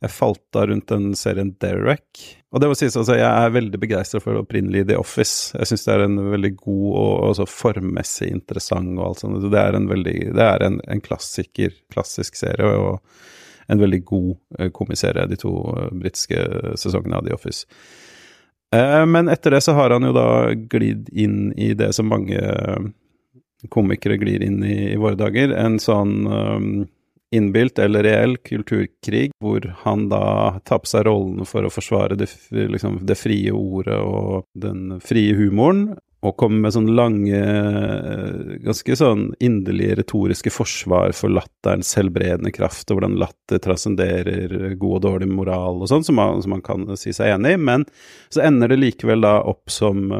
Jeg 0.00 0.12
falt 0.14 0.40
da 0.56 0.62
rundt 0.68 0.88
den 0.88 1.10
serien 1.16 1.52
Derek. 1.60 2.22
Og 2.50 2.62
det 2.62 2.70
må 2.70 2.76
sies, 2.76 2.96
altså, 2.96 3.18
jeg 3.18 3.28
er 3.28 3.52
veldig 3.52 3.80
begeistra 3.82 4.20
for 4.24 4.38
opprinnelig 4.40 4.86
The 4.88 4.96
Office. 5.00 5.52
Jeg 5.58 5.68
syns 5.68 5.84
det 5.84 5.92
er 5.94 6.04
en 6.06 6.16
veldig 6.32 6.52
god 6.56 6.86
og 7.02 7.26
også 7.30 7.46
formmessig 7.48 8.30
interessant 8.32 8.94
og 8.96 9.10
alt 9.10 9.20
sånt. 9.20 9.44
Det 9.52 9.60
er 9.60 9.76
en 9.76 9.90
veldig 9.90 10.16
Det 10.36 10.46
er 10.46 10.64
en, 10.64 10.80
en 10.88 11.04
klassiker, 11.04 11.76
klassisk 11.92 12.40
serie, 12.40 12.72
og 12.80 13.00
en 13.70 13.80
veldig 13.80 14.00
god 14.08 14.30
eh, 14.58 14.70
komiserie, 14.74 15.28
de 15.30 15.38
to 15.38 15.52
eh, 15.76 15.92
britiske 15.92 16.40
sesongene 16.80 17.20
av 17.20 17.28
The 17.28 17.36
Office. 17.36 17.68
Eh, 18.74 19.06
Men 19.06 19.28
etter 19.28 19.50
det 19.50 19.60
så 19.60 19.72
har 19.72 19.90
han 19.90 20.06
jo 20.06 20.12
da 20.14 20.54
glidd 20.54 21.08
inn 21.12 21.52
i 21.58 21.72
det 21.74 21.92
som 21.96 22.08
mange 22.10 22.38
eh, 22.38 22.88
komikere 23.68 24.16
glir 24.20 24.42
inn 24.42 24.62
i 24.64 24.92
i 24.92 24.96
våre 24.96 25.18
dager, 25.20 25.52
en 25.52 25.78
sånn 25.82 26.14
um, 26.26 26.70
innbilt 27.34 27.78
eller 27.78 28.02
reell 28.06 28.36
kulturkrig, 28.46 29.30
hvor 29.42 29.66
han 29.82 30.08
da 30.10 30.60
tar 30.64 30.80
på 30.82 30.88
seg 30.90 31.04
rollen 31.06 31.44
for 31.46 31.66
å 31.66 31.72
forsvare 31.72 32.16
det, 32.18 32.30
liksom, 32.50 33.02
det 33.06 33.18
frie 33.20 33.52
ordet 33.52 33.98
og 34.00 34.46
den 34.58 34.96
frie 35.04 35.36
humoren, 35.36 35.98
og 36.20 36.36
kommer 36.36 36.66
med 36.66 36.74
sånne 36.74 36.92
lange, 36.92 37.38
ganske 38.60 38.96
sånn 38.98 39.22
inderlige 39.40 39.96
retoriske 40.02 40.52
forsvar 40.52 41.14
for 41.16 41.32
latterens 41.32 41.94
helbredende 41.96 42.52
kraft, 42.52 42.90
og 42.90 42.98
hvordan 42.98 43.16
latter 43.22 43.62
transcenderer 43.64 44.74
god 44.74 44.98
og 44.98 45.04
dårlig 45.06 45.30
moral 45.32 45.80
og 45.80 45.88
sånn, 45.88 46.04
som, 46.04 46.20
som, 46.42 46.52
man 46.52 46.64
kan 46.66 46.84
si 47.00 47.14
seg 47.16 47.32
enig 47.38 47.56
i, 47.56 47.62
men 47.70 47.88
så 48.28 48.44
ender 48.44 48.68
det 48.68 48.82
likevel 48.82 49.24
da 49.24 49.38
opp 49.48 49.72
som 49.72 50.10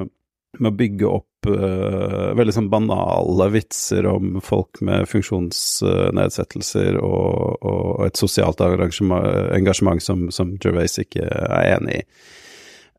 med 0.58 0.72
å 0.72 0.74
bygge 0.74 1.06
opp 1.06 1.46
uh, 1.52 2.32
veldig 2.36 2.54
sånn 2.56 2.70
banale 2.72 3.46
vitser 3.54 4.08
om 4.10 4.40
folk 4.42 4.80
med 4.84 5.06
funksjonsnedsettelser 5.08 6.98
og, 6.98 7.60
og 7.60 8.06
et 8.08 8.18
sosialt 8.18 8.60
engasjement 8.64 10.02
som, 10.02 10.26
som 10.34 10.56
Gervais 10.58 10.98
ikke 11.04 11.28
er 11.28 11.76
enig 11.76 12.00
i. 12.00 12.04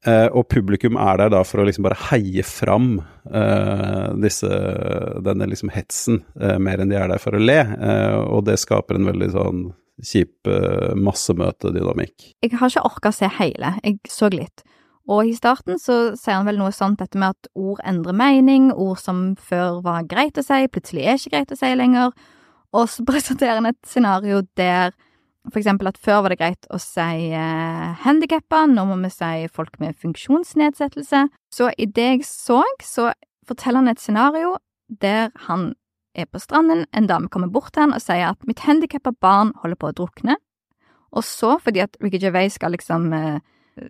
Uh, 0.02 0.26
og 0.34 0.48
publikum 0.50 0.98
er 0.98 1.20
der 1.22 1.30
da 1.30 1.44
for 1.46 1.62
å 1.62 1.66
liksom 1.68 1.86
bare 1.86 2.00
heie 2.10 2.42
fram 2.48 2.96
uh, 3.30 4.08
disse, 4.18 4.50
denne 5.22 5.46
liksom 5.52 5.70
hetsen, 5.74 6.24
mer 6.58 6.82
enn 6.82 6.90
de 6.90 6.98
er 6.98 7.12
der 7.12 7.22
for 7.22 7.38
å 7.38 7.42
le. 7.42 7.60
og 8.26 8.48
det 8.48 8.58
skaper 8.62 8.98
en 8.98 9.10
veldig 9.12 9.30
sånn 9.36 9.62
kjip 10.02 10.50
massemøtedynamikk. 10.98 12.32
Jeg 12.42 12.58
har 12.58 12.72
ikke 12.72 12.86
orka 12.88 13.12
å 13.12 13.18
se 13.20 13.30
hele, 13.38 13.76
jeg 13.86 14.00
så 14.10 14.32
litt. 14.34 14.64
Og 15.12 15.28
i 15.30 15.36
starten 15.36 15.80
så 15.82 16.16
sier 16.18 16.38
han 16.38 16.48
vel 16.48 16.60
noe 16.62 16.74
sånt 16.74 17.02
dette 17.02 17.20
med 17.20 17.36
at 17.36 17.50
ord 17.58 17.82
endrer 17.88 18.16
mening, 18.18 18.70
ord 18.72 19.00
som 19.02 19.32
før 19.38 19.82
var 19.86 20.08
greit 20.10 20.38
å 20.38 20.46
si, 20.46 20.64
plutselig 20.72 21.06
er 21.06 21.20
ikke 21.20 21.34
greit 21.36 21.54
å 21.54 21.60
si 21.60 21.72
lenger, 21.78 22.14
og 22.72 22.90
så 22.90 23.06
presenterer 23.10 23.60
han 23.60 23.72
et 23.72 23.82
scenario 23.88 24.44
der 24.58 24.96
for 25.50 25.58
eksempel 25.62 25.90
at 25.90 25.98
før 25.98 26.22
var 26.24 26.34
det 26.34 26.40
greit 26.42 26.68
å 26.70 26.78
si 26.82 27.32
eh, 27.34 27.88
handikappa, 28.04 28.66
nå 28.70 28.86
må 28.90 28.98
vi 29.02 29.12
si 29.14 29.48
folk 29.54 29.80
med 29.82 29.98
funksjonsnedsettelse. 30.02 31.26
Så 31.54 31.72
i 31.82 31.88
det 31.90 32.08
jeg 32.12 32.28
så, 32.28 32.62
så 32.84 33.10
forteller 33.50 33.82
han 33.82 33.92
et 33.92 34.04
scenario 34.04 34.56
der 35.02 35.32
han 35.48 35.72
er 36.14 36.28
på 36.28 36.42
stranden, 36.44 36.86
en 36.92 37.08
dame 37.08 37.32
kommer 37.32 37.50
bort 37.50 37.72
til 37.74 37.86
han 37.86 37.96
og 37.96 38.04
sier 38.04 38.34
at 38.34 38.48
mitt 38.48 38.62
handikappa 38.68 39.14
barn 39.24 39.54
holder 39.64 39.80
på 39.80 39.90
å 39.90 39.96
drukne, 40.02 40.36
og 41.12 41.24
så, 41.28 41.58
fordi 41.60 41.82
at 41.84 41.98
Ricky 42.04 42.20
Gervais 42.22 42.56
skal 42.56 42.76
liksom 42.76 43.10
eh, 43.16 43.40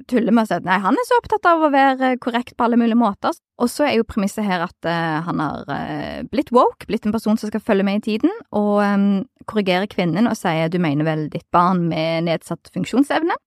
tuller 0.10 0.34
med 0.34 0.46
å 0.46 0.50
si 0.50 0.56
at 0.56 0.66
nei, 0.66 0.78
han 0.84 0.98
er 0.98 1.08
så 1.08 1.18
opptatt 1.18 1.48
av 1.50 1.64
å 1.66 1.72
være 1.74 2.14
korrekt 2.22 2.54
på 2.58 2.66
alle 2.66 2.80
mulige 2.80 3.00
måter. 3.00 3.36
Og 3.62 3.70
så 3.72 3.88
er 3.88 3.98
jo 3.98 4.08
premisset 4.08 4.46
her 4.46 4.64
at 4.66 4.88
uh, 4.88 5.22
han 5.26 5.42
har 5.42 5.70
uh, 5.70 6.20
blitt 6.32 6.52
woke, 6.56 6.88
blitt 6.90 7.08
en 7.08 7.16
person 7.16 7.40
som 7.40 7.52
skal 7.52 7.64
følge 7.64 7.86
med 7.88 8.02
i 8.02 8.06
tiden, 8.12 8.34
og 8.58 8.82
um, 8.86 9.24
korrigerer 9.50 9.90
kvinnen 9.92 10.30
og 10.30 10.38
sier 10.38 10.70
du 10.72 10.78
mener 10.82 11.08
vel 11.08 11.26
ditt 11.34 11.48
barn 11.54 11.88
med 11.90 12.28
nedsatt 12.30 12.72
funksjonsevne. 12.74 13.38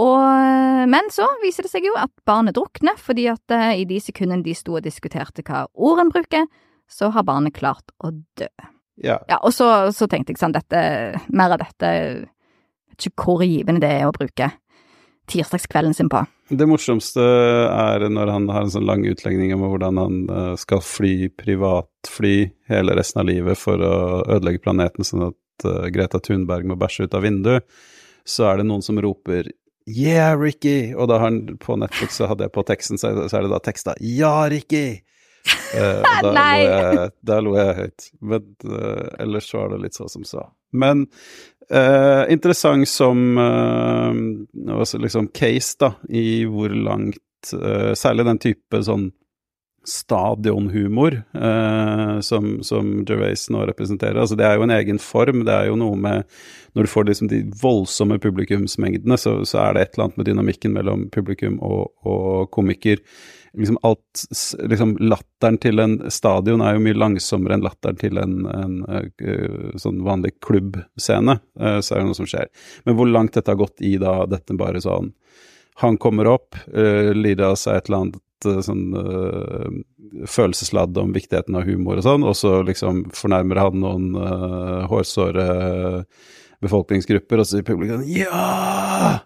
Og, 0.00 0.18
uh, 0.20 0.84
men 0.88 1.08
så 1.12 1.28
viser 1.44 1.66
det 1.66 1.72
seg 1.72 1.88
jo 1.88 1.96
at 2.00 2.12
barnet 2.28 2.56
drukner, 2.56 2.98
fordi 3.00 3.28
at 3.32 3.56
i 3.76 3.86
de 3.88 4.00
sekundene 4.00 4.44
de 4.44 4.56
sto 4.56 4.76
og 4.78 4.84
diskuterte 4.84 5.44
hva 5.46 5.66
ord 5.72 6.04
en 6.04 6.12
bruker, 6.12 6.46
så 6.90 7.08
har 7.14 7.24
barnet 7.24 7.56
klart 7.56 7.94
å 8.04 8.12
dø. 8.12 8.50
Ja. 9.00 9.22
ja 9.28 9.38
og 9.40 9.54
så, 9.56 9.68
så, 9.96 10.04
tenkte 10.10 10.34
jeg 10.34 10.42
sånn, 10.42 10.52
dette, 10.52 10.80
mer 11.32 11.54
av 11.54 11.62
dette, 11.62 11.92
vet 12.92 13.06
ikke 13.08 13.24
hvor 13.24 13.44
givende 13.46 13.80
det 13.80 13.94
er 14.02 14.04
å 14.04 14.12
bruke 14.12 14.50
tirsdagskvelden 15.30 15.94
sin 15.94 16.10
på. 16.12 16.24
Det 16.52 16.66
morsomste 16.68 17.22
er 17.22 18.04
når 18.12 18.32
han 18.34 18.48
har 18.52 18.66
en 18.66 18.72
sånn 18.74 18.88
lang 18.88 19.04
utlegning 19.08 19.54
om 19.54 19.64
hvordan 19.64 20.00
han 20.00 20.18
eh, 20.28 20.52
skal 20.60 20.82
fly 20.84 21.30
privatfly 21.38 22.36
hele 22.72 22.96
resten 22.98 23.22
av 23.22 23.30
livet 23.30 23.60
for 23.60 23.80
å 23.80 23.94
ødelegge 24.26 24.64
planeten, 24.66 25.06
sånn 25.06 25.30
at 25.30 25.66
uh, 25.68 25.86
Greta 25.94 26.20
Thunberg 26.20 26.66
må 26.68 26.76
bæsje 26.80 27.06
ut 27.06 27.16
av 27.16 27.24
vinduet. 27.24 27.66
Så 28.28 28.46
er 28.50 28.60
det 28.60 28.68
noen 28.68 28.84
som 28.84 29.00
roper 29.02 29.50
'Yeah, 29.86 30.38
Ricky!' 30.38 30.94
Og 30.94 31.08
da 31.10 31.18
har 31.18 31.30
han 31.30 31.56
på 31.58 31.74
Netflix, 31.76 32.20
så 32.20 32.28
hadde 32.30 32.46
jeg 32.46 32.54
på 32.54 32.62
teksten, 32.62 32.98
så 32.98 33.10
er 33.10 33.42
det 33.42 33.50
da 33.50 33.58
teksta 33.62 33.96
'Ja, 33.98 34.48
Ricky!' 34.50 35.02
Uh, 35.74 36.02
da, 36.06 36.20
lo 36.22 36.32
jeg, 36.36 37.10
da 37.22 37.38
lo 37.42 37.54
jeg 37.58 37.78
høyt. 37.80 38.10
Men 38.20 38.50
uh, 38.68 39.08
ellers 39.22 39.48
var 39.54 39.72
det 39.72 39.80
litt 39.86 39.98
så 39.98 40.08
som 40.10 40.26
så. 40.26 40.46
Men 40.72 41.06
eh, 41.70 42.24
interessant 42.32 42.88
som 42.88 43.40
liksom 45.02 45.28
case, 45.34 45.76
da, 45.80 45.94
i 46.08 46.44
hvor 46.48 46.74
langt 46.74 47.18
Særlig 47.98 48.22
den 48.22 48.38
type 48.38 48.78
sånn 48.86 49.08
stadionhumor 49.82 51.16
som, 52.22 52.44
som 52.62 52.92
Gervais 53.02 53.48
nå 53.50 53.64
representerer. 53.66 54.20
Altså, 54.22 54.36
det 54.38 54.46
er 54.46 54.60
jo 54.60 54.68
en 54.68 54.74
egen 54.76 55.00
form. 55.02 55.42
Det 55.48 55.56
er 55.56 55.72
jo 55.72 55.80
noe 55.80 55.98
med 55.98 56.22
Når 56.78 56.86
du 56.86 56.90
får 56.92 57.08
liksom 57.08 57.32
de 57.32 57.40
voldsomme 57.64 58.20
publikumsmengdene, 58.22 59.18
så, 59.18 59.40
så 59.42 59.58
er 59.64 59.74
det 59.74 59.82
et 59.82 59.96
eller 59.96 60.04
annet 60.04 60.20
med 60.20 60.30
dynamikken 60.30 60.78
mellom 60.78 61.02
publikum 61.10 61.58
og, 61.66 61.90
og 62.06 62.46
komiker 62.54 63.02
liksom 63.58 63.78
alt 63.82 64.24
liksom 64.58 64.96
Latteren 65.00 65.58
til 65.60 65.80
en 65.82 65.96
stadion 66.10 66.62
er 66.64 66.76
jo 66.76 66.84
mye 66.84 66.98
langsommere 66.98 67.56
enn 67.56 67.64
latteren 67.64 67.98
til 68.00 68.20
en, 68.20 68.36
en, 68.48 68.76
en 68.88 69.08
eh, 69.20 69.78
sånn 69.80 70.02
vanlig 70.06 70.34
klubbscene. 70.44 71.38
Eh, 71.60 71.78
så 71.80 71.94
er 71.94 72.02
det 72.02 72.10
noe 72.10 72.18
som 72.18 72.28
skjer. 72.28 72.48
Men 72.86 72.96
hvor 72.98 73.10
langt 73.10 73.36
dette 73.36 73.52
har 73.52 73.60
gått 73.60 73.82
i 73.84 73.96
da 74.00 74.22
dette 74.30 74.56
bare 74.58 74.82
sånn 74.82 75.12
Han 75.80 75.96
kommer 75.96 76.28
opp, 76.28 76.54
uh, 76.76 77.10
lider 77.16 77.46
av 77.46 77.54
seg 77.56 77.78
et 77.78 77.86
eller 77.88 78.02
annet 78.02 78.66
sånn 78.66 78.92
uh, 78.92 80.26
følelsesladd 80.28 80.98
om 81.00 81.14
viktigheten 81.16 81.56
av 81.56 81.64
humor 81.64 81.96
og 81.96 82.04
sånn, 82.04 82.26
og 82.28 82.36
så 82.36 82.58
liksom 82.66 83.06
fornærmer 83.16 83.62
han 83.62 83.80
noen 83.80 84.10
uh, 84.20 84.84
hårsåre 84.90 85.46
befolkningsgrupper, 86.62 87.40
og 87.40 87.48
så 87.48 87.56
sier 87.56 87.66
publikum 87.66 88.04
ja! 88.04 89.22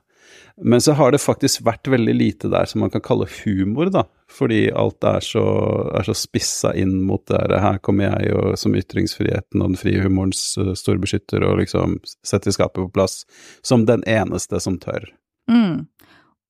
Men 0.65 0.81
så 0.81 0.93
har 0.93 1.13
det 1.13 1.21
faktisk 1.21 1.61
vært 1.67 1.89
veldig 1.89 2.15
lite 2.17 2.49
der 2.49 2.65
som 2.69 2.81
man 2.81 2.91
kan 2.93 3.03
kalle 3.05 3.29
humor, 3.43 3.91
da. 3.93 4.07
Fordi 4.33 4.71
alt 4.73 5.05
er 5.05 5.21
så, 5.21 5.45
er 5.93 6.07
så 6.09 6.15
spissa 6.17 6.73
inn 6.75 6.95
mot 7.05 7.21
det 7.29 7.37
her. 7.37 7.59
Her 7.61 7.81
kommer 7.85 8.09
jeg 8.09 8.33
og, 8.33 8.55
som 8.59 8.75
ytringsfriheten 8.77 9.61
og 9.61 9.75
den 9.75 9.81
frie 9.81 10.01
humorens 10.01 10.41
uh, 10.57 10.73
storbeskytter 10.79 11.45
og 11.45 11.61
liksom 11.61 11.99
setter 12.25 12.57
skapet 12.57 12.81
på 12.81 12.95
plass 12.95 13.25
som 13.67 13.85
den 13.89 14.05
eneste 14.09 14.61
som 14.65 14.79
tør. 14.81 15.05
Mm. 15.53 15.85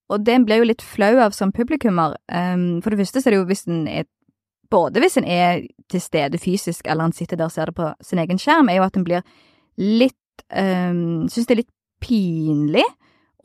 Og 0.06 0.22
det 0.22 0.38
blir 0.46 0.62
jo 0.62 0.68
litt 0.70 0.84
flau 0.86 1.16
av 1.24 1.34
som 1.34 1.50
publikummer. 1.54 2.14
Um, 2.30 2.78
for 2.84 2.94
det 2.94 3.02
første 3.02 3.20
så 3.20 3.28
er 3.28 3.34
det 3.34 3.40
jo 3.42 3.48
hvis 3.50 3.66
en 3.70 3.88
er 3.90 4.06
Både 4.66 4.98
hvis 4.98 5.14
en 5.14 5.26
er 5.30 5.60
til 5.86 6.00
stede 6.02 6.40
fysisk, 6.42 6.88
eller 6.90 7.06
en 7.06 7.12
sitter 7.14 7.38
der 7.38 7.46
og 7.46 7.52
ser 7.54 7.70
det 7.70 7.76
på 7.78 7.86
sin 8.02 8.18
egen 8.18 8.40
skjerm, 8.42 8.66
er 8.66 8.80
jo 8.80 8.86
at 8.88 8.96
en 8.98 9.04
blir 9.06 9.22
litt 9.78 10.42
um, 10.50 11.28
Syns 11.30 11.46
det 11.46 11.54
er 11.54 11.60
litt 11.60 11.70
pinlig 12.02 12.82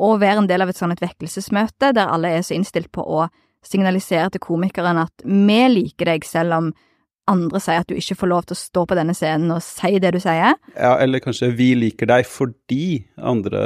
og 0.02 0.22
være 0.22 0.44
en 0.44 0.50
del 0.50 0.64
av 0.64 0.72
et 0.72 0.78
sånt 0.78 0.96
et 0.96 1.04
vekkelsesmøte 1.04 1.92
der 1.98 2.10
alle 2.12 2.34
er 2.38 2.46
så 2.46 2.56
innstilt 2.58 2.92
på 2.94 3.06
å 3.06 3.28
signalisere 3.66 4.32
til 4.34 4.42
komikeren 4.42 5.00
at 5.04 5.26
vi 5.26 5.60
liker 5.70 6.10
deg 6.10 6.26
selv 6.26 6.58
om 6.58 6.72
andre 7.30 7.62
sier 7.62 7.84
at 7.84 7.90
du 7.90 7.96
ikke 7.96 8.18
får 8.18 8.30
lov 8.32 8.46
til 8.48 8.56
å 8.56 8.60
stå 8.60 8.84
på 8.90 8.98
denne 8.98 9.14
scenen 9.16 9.54
og 9.54 9.62
si 9.64 10.00
det 10.02 10.10
du 10.16 10.20
sier. 10.20 10.58
Ja, 10.74 10.96
eller 10.98 11.22
kanskje 11.24 11.52
vi 11.56 11.70
liker 11.78 12.10
deg 12.10 12.26
fordi 12.28 13.04
andre 13.22 13.62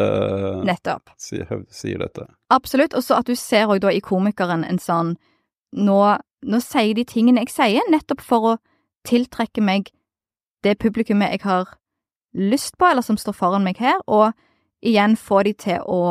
Nettopp. 0.68 1.13
Sier, 1.22 1.48
sier 1.74 2.04
dette. 2.04 2.27
Absolutt, 2.54 2.94
og 2.98 3.06
så 3.06 3.22
at 3.22 3.30
du 3.30 3.36
ser 3.39 3.72
òg 3.72 3.82
da 3.86 3.94
i 3.96 4.04
komikeren 4.04 4.68
en 4.68 4.82
sånn 4.82 5.15
nå, 5.75 6.00
nå 6.46 6.62
sier 6.63 6.94
de 6.98 7.08
tingene 7.08 7.46
jeg 7.46 7.56
sier, 7.56 7.88
nettopp 7.92 8.24
for 8.24 8.51
å 8.51 8.58
tiltrekke 9.08 9.63
meg 9.63 9.89
det 10.65 10.77
publikummet 10.82 11.36
jeg 11.36 11.46
har 11.46 11.75
lyst 12.36 12.75
på, 12.80 12.89
eller 12.89 13.06
som 13.06 13.18
står 13.20 13.36
foran 13.38 13.65
meg 13.65 13.80
her, 13.80 14.00
og 14.08 14.34
igjen 14.86 15.15
få 15.20 15.44
de 15.48 15.55
til 15.65 15.88
å 15.88 16.01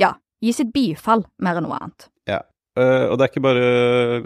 ja, 0.00 0.12
gi 0.44 0.52
sitt 0.54 0.72
bifall 0.74 1.24
mer 1.42 1.58
enn 1.58 1.68
noe 1.68 1.80
annet. 1.80 2.08
Ja, 2.28 2.42
uh, 2.78 3.10
og 3.10 3.16
det 3.16 3.26
er 3.26 3.32
ikke 3.32 3.46
bare 3.46 3.66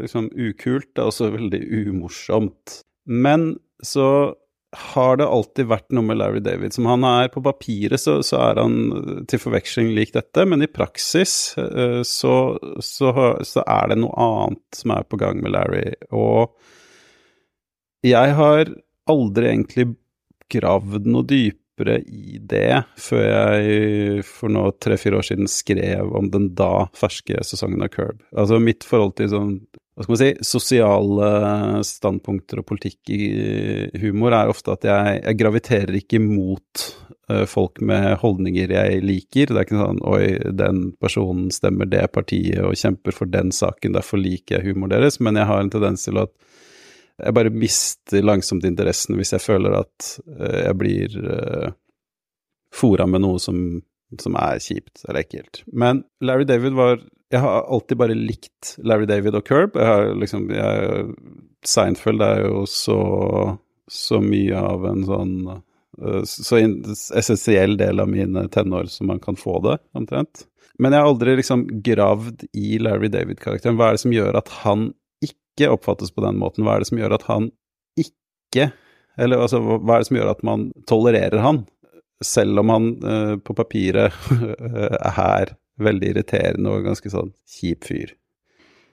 liksom 0.03 0.31
ukult, 0.35 0.91
det 0.95 1.03
er 1.03 1.11
også 1.13 1.33
veldig 1.37 1.63
umorsomt. 1.87 2.81
Men 3.07 3.53
så 3.85 4.37
har 4.71 5.17
det 5.19 5.27
alltid 5.27 5.67
vært 5.67 5.89
noe 5.97 6.07
med 6.07 6.21
Larry 6.21 6.41
David. 6.45 6.75
Som 6.77 6.87
han 6.87 7.03
er 7.07 7.31
på 7.33 7.43
papiret, 7.43 7.99
så, 7.99 8.21
så 8.23 8.39
er 8.45 8.61
han 8.63 9.25
til 9.31 9.41
forveksling 9.43 9.91
lik 9.97 10.13
dette, 10.15 10.45
men 10.47 10.63
i 10.63 10.71
praksis 10.71 11.33
så, 12.07 12.35
så, 12.79 13.15
så 13.43 13.65
er 13.65 13.91
det 13.91 13.99
noe 13.99 14.15
annet 14.15 14.79
som 14.79 14.95
er 14.95 15.09
på 15.11 15.19
gang 15.19 15.43
med 15.43 15.57
Larry. 15.57 15.89
Og 16.15 16.55
jeg 18.07 18.37
har 18.39 18.71
aldri 19.11 19.51
egentlig 19.51 19.89
gravd 20.51 21.09
noe 21.11 21.27
dypere 21.27 21.60
dypere 21.81 22.01
i 22.07 22.39
det 22.39 22.85
før 22.99 23.25
jeg 23.25 24.25
for 24.25 24.53
nå 24.53 24.71
tre-fire 24.81 25.19
år 25.19 25.27
siden 25.31 25.49
skrev 25.49 26.13
om 26.17 26.31
den 26.31 26.55
da 26.55 26.89
ferske 26.95 27.41
sesongen 27.45 27.83
av 27.83 27.89
Curb. 27.95 28.23
Altså 28.37 28.61
mitt 28.61 28.85
forhold 28.85 29.17
til 29.17 29.31
sånn 29.31 29.55
hva 29.97 30.05
skal 30.07 30.15
man 30.15 30.21
si, 30.21 30.45
sosiale 30.47 31.31
standpunkter 31.85 32.63
og 32.63 32.67
politikk 32.71 33.11
i 33.13 33.25
humor 34.01 34.33
er 34.33 34.49
ofte 34.49 34.73
at 34.73 34.87
jeg, 34.87 35.19
jeg 35.27 35.37
graviterer 35.37 35.99
ikke 35.99 36.21
mot 36.23 36.85
uh, 37.29 37.45
folk 37.45 37.83
med 37.85 38.15
holdninger 38.23 38.73
jeg 38.73 39.03
liker. 39.05 39.51
Det 39.51 39.59
er 39.59 39.67
ikke 39.67 39.83
sånn 39.83 40.01
oi, 40.09 40.39
den 40.57 40.95
personen 41.03 41.51
stemmer 41.53 41.91
det 41.91 42.07
partiet 42.15 42.63
og 42.65 42.79
kjemper 42.81 43.13
for 43.13 43.29
den 43.29 43.53
saken, 43.53 43.93
derfor 43.99 44.23
liker 44.23 44.57
jeg 44.57 44.71
humor 44.71 44.89
deres, 44.95 45.21
men 45.21 45.37
jeg 45.37 45.51
har 45.51 45.61
en 45.61 45.75
tendens 45.75 46.07
til 46.09 46.23
at 46.23 46.33
jeg 47.21 47.37
bare 47.37 47.53
mister 47.53 48.25
langsomt 48.25 48.67
interessen 48.69 49.19
hvis 49.19 49.35
jeg 49.35 49.45
føler 49.45 49.77
at 49.83 50.11
uh, 50.27 50.59
jeg 50.65 50.77
blir 50.81 51.17
uh, 51.23 51.71
fora 52.75 53.07
med 53.11 53.25
noe 53.25 53.41
som, 53.43 53.81
som 54.21 54.37
er 54.41 54.61
kjipt 54.63 55.05
eller 55.07 55.23
ekkelt. 55.25 55.63
Men 55.73 56.05
Larry 56.25 56.49
David 56.49 56.77
var 56.79 57.01
Jeg 57.31 57.45
har 57.45 57.67
alltid 57.71 57.99
bare 57.99 58.15
likt 58.19 58.75
Larry 58.83 59.07
David 59.07 59.37
og 59.39 59.45
Curb. 59.47 59.77
Jeg 59.79 59.87
har 59.87 60.15
liksom 60.19 60.49
jeg, 60.51 61.05
Seinfeld 61.67 62.23
er 62.27 62.47
jo 62.49 62.65
så, 62.67 63.01
så 63.87 64.19
mye 64.25 64.59
av 64.59 64.87
en 64.91 65.05
sånn 65.07 65.35
uh, 65.51 66.23
så 66.27 66.59
essensiell 66.59 67.77
del 67.79 68.03
av 68.03 68.11
mine 68.11 68.49
tenår 68.51 68.91
som 68.91 69.11
man 69.13 69.21
kan 69.23 69.39
få 69.39 69.61
det, 69.67 69.79
omtrent. 69.95 70.47
Men 70.81 70.95
jeg 70.95 71.03
har 71.03 71.11
aldri 71.11 71.37
liksom 71.37 71.67
gravd 71.85 72.47
i 72.57 72.79
Larry 72.81 73.11
David-karakteren. 73.13 73.77
Hva 73.77 73.91
er 73.91 73.99
det 73.99 74.03
som 74.07 74.15
gjør 74.15 74.39
at 74.41 74.49
han 74.63 74.89
ikke 75.25 75.71
oppfattes 75.75 76.13
på 76.15 76.25
den 76.25 76.39
måten? 76.41 76.65
Hva 76.65 76.77
er 76.77 76.85
det 76.85 76.91
som 76.91 77.01
gjør 77.01 77.17
at 77.19 77.27
han 77.31 77.51
ikke 78.01 78.71
Eller 79.21 79.43
altså, 79.43 79.61
hva 79.61 79.97
er 79.97 80.03
det 80.03 80.09
som 80.09 80.17
gjør 80.17 80.31
at 80.33 80.45
man 80.47 80.71
tolererer 80.89 81.43
han? 81.45 81.65
Selv 82.25 82.63
om 82.63 82.71
han 82.73 82.87
uh, 83.05 83.35
på 83.43 83.57
papiret 83.57 84.15
er 85.11 85.53
veldig 85.81 86.13
irriterende 86.13 86.73
og 86.73 86.87
ganske 86.89 87.13
sånn 87.13 87.33
kjip 87.49 87.89
fyr. 87.89 88.15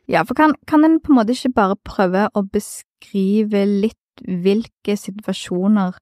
Ja, 0.08 0.24
for 0.24 0.40
kan, 0.40 0.56
kan 0.68 0.86
en 0.88 1.00
på 1.04 1.12
en 1.12 1.20
måte 1.20 1.36
ikke 1.36 1.56
bare 1.56 1.80
prøve 1.84 2.28
å 2.32 2.44
beskrive 2.48 3.66
litt 3.68 4.24
hvilke 4.24 4.96
situasjoner 4.98 5.98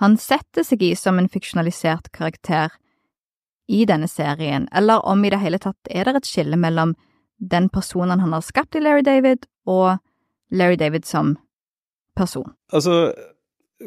han 0.00 0.16
setter 0.16 0.64
seg 0.64 0.84
i 0.86 0.92
som 0.96 1.18
en 1.20 1.28
fiksjonalisert 1.30 2.08
karakter 2.14 2.72
i 3.70 3.84
denne 3.86 4.08
serien, 4.08 4.68
eller 4.72 5.04
om 5.06 5.24
i 5.24 5.30
det 5.32 5.40
hele 5.42 5.60
tatt 5.62 5.90
er 5.90 6.08
det 6.08 6.22
et 6.22 6.28
skille 6.28 6.58
mellom 6.58 6.94
den 7.38 7.68
personen 7.72 8.22
han 8.22 8.34
har 8.34 8.44
skapt 8.46 8.76
i 8.78 8.82
Larry 8.82 9.04
David, 9.06 9.46
og 9.68 9.98
Larry 10.52 10.76
David 10.80 11.06
som 11.08 11.36
person? 12.16 12.52
Altså, 12.72 13.12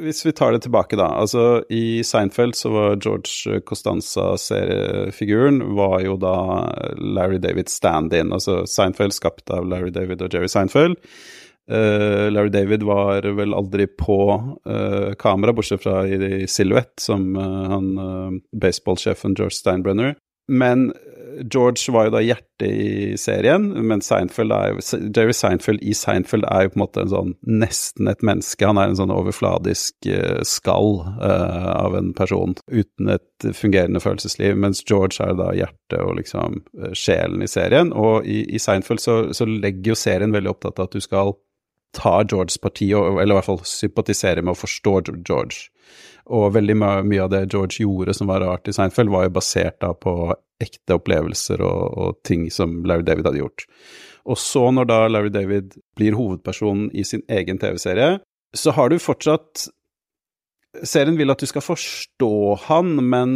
hvis 0.01 0.25
vi 0.25 0.33
tar 0.35 0.51
det 0.51 0.63
tilbake, 0.65 0.97
da. 0.99 1.07
Altså, 1.21 1.63
i 1.69 2.03
Seinfeld 2.03 2.55
så 2.57 2.71
var 2.73 2.99
George 3.03 3.61
Costanza-seriefiguren 3.67 5.61
var 5.77 6.01
jo 6.05 6.17
da 6.19 6.35
Larry 6.97 7.39
David 7.43 7.71
stand-in. 7.71 8.33
Altså 8.35 8.63
Seinfeld 8.69 9.15
skapt 9.15 9.51
av 9.53 9.67
Larry 9.69 9.93
David 9.95 10.21
og 10.25 10.33
Jerry 10.33 10.51
Seinfeld. 10.51 10.99
Uh, 11.65 12.29
Larry 12.29 12.51
David 12.53 12.83
var 12.85 13.25
vel 13.25 13.55
aldri 13.57 13.87
på 13.89 14.19
uh, 14.37 15.13
kamera, 15.17 15.53
bortsett 15.55 15.81
fra 15.81 16.03
i, 16.05 16.19
i 16.43 16.47
silhuett, 16.49 16.93
som 17.01 17.31
uh, 17.33 17.63
han 17.71 17.87
baseballsjefen 18.53 19.33
George 19.37 19.57
Steinbrenner. 19.57 20.13
Men 20.45 20.91
George 21.43 21.91
var 21.93 22.07
jo 22.07 22.13
da 22.15 22.21
hjertet 22.23 22.65
i 22.65 23.17
serien, 23.19 23.67
men 23.87 24.01
Seinfeld 24.03 24.53
er 24.55 24.77
Jerry 25.15 25.33
Seinfeld 25.35 25.83
i 25.83 25.93
Seinfeld 25.97 26.47
er 26.47 26.65
jo 26.65 26.73
på 26.73 26.79
en 26.79 26.83
måte 26.83 27.03
en 27.03 27.11
sånn 27.11 27.33
nesten 27.47 28.09
et 28.11 28.23
menneske. 28.25 28.65
Han 28.67 28.79
er 28.79 28.91
en 28.91 28.99
sånn 28.99 29.13
overfladisk 29.13 30.07
uh, 30.07 30.39
skall 30.47 31.01
uh, 31.19 31.71
av 31.75 31.97
en 31.99 32.13
person 32.17 32.55
uten 32.71 33.11
et 33.17 33.49
fungerende 33.57 34.01
følelsesliv, 34.03 34.55
mens 34.61 34.83
George 34.87 35.19
er 35.23 35.35
da 35.39 35.51
hjertet 35.57 35.99
og 36.01 36.15
liksom 36.21 36.61
uh, 36.79 36.91
sjelen 36.95 37.43
i 37.43 37.51
serien. 37.51 37.91
Og 37.91 38.27
i, 38.29 38.43
i 38.55 38.61
Seinfeld 38.61 39.03
så, 39.03 39.19
så, 39.35 39.47
legger 39.49 39.93
jo 39.93 39.99
serien 39.99 40.35
veldig 40.35 40.55
opptatt 40.55 40.79
av 40.79 40.89
at 40.89 40.95
du 40.95 41.03
skal 41.03 41.35
ta 41.95 42.17
Georges 42.27 42.57
parti, 42.59 42.89
eller 42.91 43.31
i 43.31 43.37
hvert 43.37 43.47
fall 43.47 43.63
sympatisere 43.67 44.43
med 44.43 44.55
å 44.55 44.59
forstå 44.59 44.97
George. 45.23 45.69
Og 46.35 46.49
veldig 46.55 46.75
mye 46.79 47.21
av 47.21 47.29
det 47.33 47.43
George 47.53 47.83
gjorde 47.83 48.15
som 48.17 48.29
var 48.31 48.41
rart 48.41 48.67
i 48.69 48.73
Seinfeld, 48.73 49.11
var 49.13 49.27
jo 49.27 49.35
basert 49.35 49.77
da 49.83 49.91
på 49.93 50.33
ekte 50.61 50.97
opplevelser 50.97 51.61
og, 51.61 51.81
og, 51.99 52.19
ting 52.25 52.47
som 52.53 52.79
Larry 52.87 53.05
David 53.05 53.29
hadde 53.29 53.43
gjort. 53.43 53.67
Og 54.25 54.39
så, 54.41 54.63
når 54.73 54.89
da 54.89 54.99
Larry 55.11 55.29
David 55.29 55.75
blir 55.97 56.17
hovedpersonen 56.17 56.87
i 56.97 57.05
sin 57.05 57.21
egen 57.29 57.59
TV-serie, 57.61 58.17
så 58.55 58.73
har 58.73 58.89
du 58.89 59.01
fortsatt 59.01 59.67
Serien 60.83 61.15
vil 61.15 61.31
at 61.31 61.39
du 61.39 61.47
skal 61.47 61.63
forstå 61.63 62.35
han, 62.65 62.97
men 63.07 63.35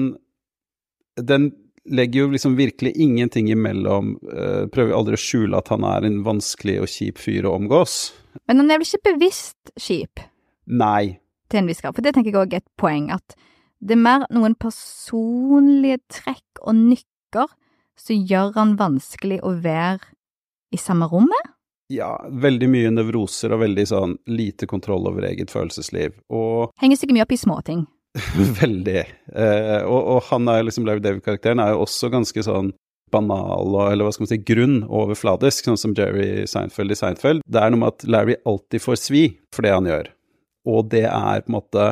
den 1.16 1.52
legger 1.88 2.26
jo 2.26 2.32
liksom 2.34 2.58
virkelig 2.58 2.92
ingenting 3.00 3.48
imellom. 3.52 4.18
Uh, 4.28 4.66
prøver 4.72 4.96
aldri 4.96 5.16
å 5.16 5.22
skjule 5.22 5.62
at 5.62 5.72
han 5.72 5.86
er 5.88 6.08
en 6.08 6.20
vanskelig 6.26 6.80
og 6.84 6.92
kjip 6.92 7.22
fyr 7.22 7.48
å 7.48 7.56
omgås. 7.56 8.12
Men 8.50 8.62
han 8.62 8.72
er 8.72 8.82
vel 8.82 8.90
ikke 8.90 9.14
bevisst 9.14 9.74
kjip? 9.80 10.22
Nei. 10.68 11.20
Til 11.50 11.64
en 11.64 11.70
viss 11.70 11.82
grad, 11.82 11.96
for 11.98 12.06
det 12.06 12.14
tenker 12.16 12.32
jeg 12.32 12.42
òg 12.42 12.54
er 12.54 12.64
et 12.64 12.72
poeng. 12.80 13.10
At 13.16 13.38
det 13.80 13.96
er 13.96 14.04
mer 14.04 14.26
noen 14.34 14.56
personlige 14.60 16.02
trekk 16.12 16.62
og 16.62 16.78
nykker 16.78 17.50
som 18.00 18.28
gjør 18.32 18.54
han 18.56 18.76
vanskelig 18.80 19.40
å 19.44 19.56
være 19.64 20.14
i 20.76 20.80
samme 20.80 21.08
rommet. 21.10 21.56
Ja, 21.90 22.12
veldig 22.30 22.68
mye 22.70 22.92
nevroser 22.94 23.56
og 23.56 23.64
veldig 23.64 23.86
sånn 23.90 24.12
lite 24.30 24.68
kontroll 24.70 25.08
over 25.10 25.26
eget 25.26 25.50
følelsesliv, 25.50 26.20
og 26.30 26.76
Henger 26.78 27.00
seg 27.02 27.16
mye 27.16 27.26
opp 27.26 27.34
i 27.34 27.40
småting. 27.42 27.88
veldig. 28.62 29.00
Eh, 29.34 29.82
og, 29.86 29.98
og, 29.98 30.20
han 30.30 30.50
er 30.54 30.68
liksom 30.68 30.86
Larry 30.86 31.02
David-karakteren 31.02 31.62
er 31.64 31.74
jo 31.74 31.84
også 31.88 32.12
ganske 32.14 32.46
sånn 32.46 32.72
banal 33.10 33.74
og, 33.74 33.88
eller 33.90 34.06
hva 34.06 34.14
skal 34.14 34.28
man 34.28 34.32
si, 34.32 34.40
grunn 34.46 34.78
og 34.84 35.08
overfladisk, 35.08 35.66
sånn 35.66 35.82
som 35.82 35.96
Jerry 35.98 36.46
Seinfeld 36.50 36.94
i 36.94 36.98
Seinfeld. 37.00 37.42
Det 37.50 37.62
er 37.62 37.74
noe 37.74 37.82
med 37.82 37.96
at 37.96 38.06
Larry 38.06 38.38
alltid 38.46 38.86
får 38.86 39.02
svi 39.02 39.24
for 39.56 39.66
det 39.66 39.74
han 39.74 39.90
gjør, 39.90 40.12
og 40.70 40.92
det 40.94 41.08
er 41.10 41.44
på 41.46 41.52
en 41.52 41.60
måte 41.60 41.90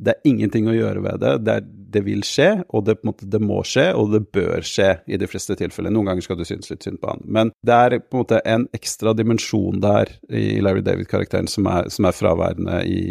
det 0.00 0.14
er 0.14 0.28
ingenting 0.30 0.68
å 0.70 0.74
gjøre 0.74 1.02
ved 1.04 1.20
det. 1.22 1.32
Det, 1.44 1.54
er, 1.60 1.66
det 1.94 2.02
vil 2.06 2.22
skje, 2.24 2.48
og 2.72 2.86
det, 2.86 2.96
måte, 3.06 3.26
det, 3.28 3.40
må 3.44 3.60
skje, 3.66 3.90
og 3.96 4.14
det 4.14 4.22
bør 4.32 4.64
skje 4.66 4.88
i 5.10 5.18
de 5.20 5.28
fleste 5.28 5.56
tilfeller. 5.60 5.92
Noen 5.92 6.10
ganger 6.10 6.24
skal 6.24 6.38
du 6.40 6.46
synes 6.48 6.70
litt 6.72 6.86
synd 6.86 7.00
på 7.02 7.12
han. 7.12 7.24
Men 7.28 7.52
det 7.66 7.76
er 7.76 7.98
på 8.00 8.16
en 8.16 8.22
måte 8.22 8.40
en 8.48 8.66
ekstra 8.76 9.12
dimensjon 9.16 9.82
der 9.84 10.14
i 10.32 10.62
Larry 10.64 10.84
David-karakteren 10.86 11.50
som, 11.50 11.68
som, 11.92 12.08
er 12.08 12.16
fraværende 12.16 12.80
i 12.88 13.02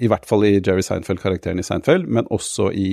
I 0.00 0.08
hvert 0.08 0.28
fall 0.28 0.44
i 0.46 0.58
Jerry 0.58 0.84
Seinfeld-karakteren 0.86 1.60
i 1.60 1.66
Seinfeld, 1.66 2.08
men 2.08 2.28
også 2.30 2.70
i 2.76 2.90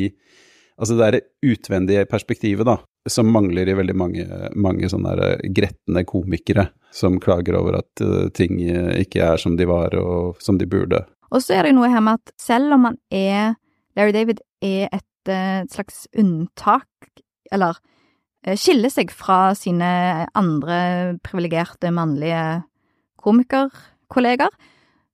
Altså 0.77 0.93
det 0.93 1.01
derre 1.01 1.19
utvendige 1.41 2.03
perspektivet, 2.05 2.67
da, 2.67 2.75
som 3.11 3.29
mangler 3.31 3.69
i 3.69 3.75
veldig 3.77 3.95
mange, 3.97 4.25
mange 4.55 4.89
sånne 4.91 5.37
gretne 5.55 6.03
komikere 6.07 6.69
som 6.93 7.19
klager 7.23 7.57
over 7.59 7.79
at 7.81 8.03
uh, 8.03 8.27
ting 8.35 8.59
ikke 8.63 9.23
er 9.23 9.41
som 9.41 9.57
de 9.59 9.67
var 9.69 9.95
og 9.99 10.41
som 10.43 10.59
de 10.59 10.67
burde. 10.69 11.03
Og 11.31 11.43
så 11.43 11.57
er 11.57 11.65
det 11.65 11.73
jo 11.73 11.81
noe 11.81 11.91
her 11.91 12.03
med 12.03 12.21
at 12.21 12.33
selv 12.39 12.75
om 12.77 12.87
han 12.87 12.99
er 13.13 13.57
Larry 13.97 14.13
David 14.13 14.41
er 14.61 14.87
et, 14.93 15.29
eh, 15.29 15.63
et 15.63 15.73
slags 15.73 16.05
unntak, 16.17 16.87
eller 17.51 17.79
eh, 18.45 18.55
skiller 18.55 18.93
seg 18.93 19.11
fra 19.11 19.55
sine 19.57 20.27
andre 20.37 21.17
privilegerte 21.25 21.91
mannlige 21.91 22.63
komikerkolleger, 23.17 24.53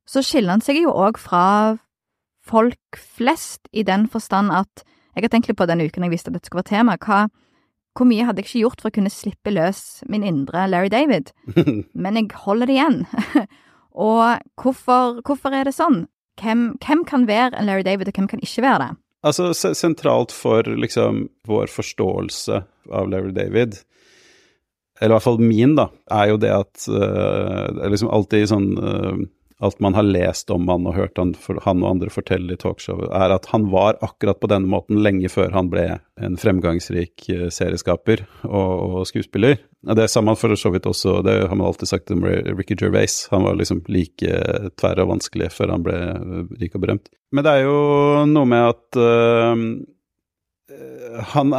så 0.05 0.21
skiller 0.21 0.57
han 0.57 0.65
seg 0.65 0.81
jo 0.83 0.91
òg 0.91 1.17
fra 1.21 1.77
folk 2.43 2.99
flest 2.99 3.69
i 3.71 3.85
den 3.87 4.09
forstand 4.11 4.51
at 4.51 4.83
jeg 5.13 5.23
har 5.23 5.31
tenkt 5.31 5.47
litt 5.47 5.59
på 5.59 5.67
denne 5.69 5.85
uken 5.87 6.03
jeg 6.03 6.11
visste 6.11 6.31
at 6.31 6.35
dette 6.35 6.49
skulle 6.49 6.63
være 6.63 6.73
tema. 6.73 6.97
Hva, 6.99 7.27
hvor 7.93 8.09
mye 8.09 8.25
hadde 8.25 8.41
jeg 8.41 8.49
ikke 8.49 8.63
gjort 8.63 8.81
for 8.81 8.89
å 8.89 8.95
kunne 8.95 9.13
slippe 9.13 9.53
løs 9.53 10.01
min 10.09 10.25
indre 10.25 10.65
Larry 10.69 10.89
David? 10.93 11.31
Men 12.03 12.17
jeg 12.17 12.33
holder 12.45 12.69
det 12.69 12.77
igjen. 12.79 12.99
Og 13.93 14.41
hvorfor, 14.57 15.21
hvorfor 15.21 15.53
er 15.53 15.69
det 15.69 15.75
sånn? 15.77 16.07
Hvem, 16.41 16.73
hvem, 16.81 17.03
kan 17.05 17.27
være 17.29 17.59
en 17.59 17.67
Larry 17.69 17.85
David, 17.85 18.09
og 18.09 18.17
hvem 18.17 18.27
kan 18.31 18.41
ikke 18.41 18.63
være 18.65 18.79
det? 18.81 18.93
Altså, 19.23 19.51
sentralt 19.53 20.33
for 20.33 20.65
liksom 20.65 21.27
vår 21.45 21.69
forståelse 21.69 22.57
av 22.89 23.11
Larry 23.11 23.35
David, 23.37 23.77
eller 24.97 25.13
i 25.13 25.15
hvert 25.15 25.25
fall 25.27 25.39
min, 25.41 25.75
da, 25.77 25.87
er 26.15 26.31
jo 26.31 26.39
det 26.41 26.51
at 26.55 26.87
uh, 26.89 27.85
liksom 27.91 28.09
alltid 28.13 28.49
sånn 28.49 28.67
uh, 28.81 29.21
alt 29.59 29.79
man 29.83 29.93
har 29.97 30.05
lest 30.07 30.49
om 30.53 30.67
han 30.67 30.87
og 30.89 30.95
hørt 30.97 31.19
han, 31.19 31.33
han, 31.65 31.83
og 31.83 31.89
andre 31.89 32.13
fortelle 32.13 32.55
i 32.55 32.59
talkshow, 32.59 33.05
er 33.09 33.35
at 33.35 33.49
han 33.51 33.69
var 33.73 33.99
akkurat 34.05 34.39
på 34.41 34.49
denne 34.51 34.69
måten 34.71 35.01
lenge 35.03 35.31
før 35.31 35.53
han 35.55 35.69
ble 35.71 35.85
en 36.21 36.37
fremgangsrik 36.39 37.27
eh, 37.33 37.47
serieskaper 37.53 38.25
og, 38.47 38.73
og 38.99 39.07
skuespiller. 39.09 39.59
Det 39.83 40.05
er 40.05 40.23
man 40.23 40.39
for 40.39 40.55
så 40.55 40.71
vidt 40.71 40.87
også, 40.87 41.17
det 41.25 41.35
har 41.41 41.55
man 41.55 41.67
alltid 41.67 41.89
sagt 41.89 42.11
om 42.15 42.23
Ricky 42.23 42.77
Gervais. 42.79 43.27
Han 43.31 43.43
var 43.43 43.57
liksom 43.59 43.81
like 43.91 44.37
tverr 44.79 45.01
og 45.03 45.09
vanskelig 45.17 45.51
før 45.51 45.75
han 45.75 45.83
ble 45.83 45.97
eh, 46.13 46.37
rik 46.61 46.77
og 46.77 46.85
berømt. 46.85 47.11
Men 47.33 47.45
det 47.45 47.55
er 47.57 47.65
jo 47.65 47.77
noe 48.29 48.45
med 48.45 48.69
at 48.69 48.99
uh, 49.01 49.57
han 51.33 51.53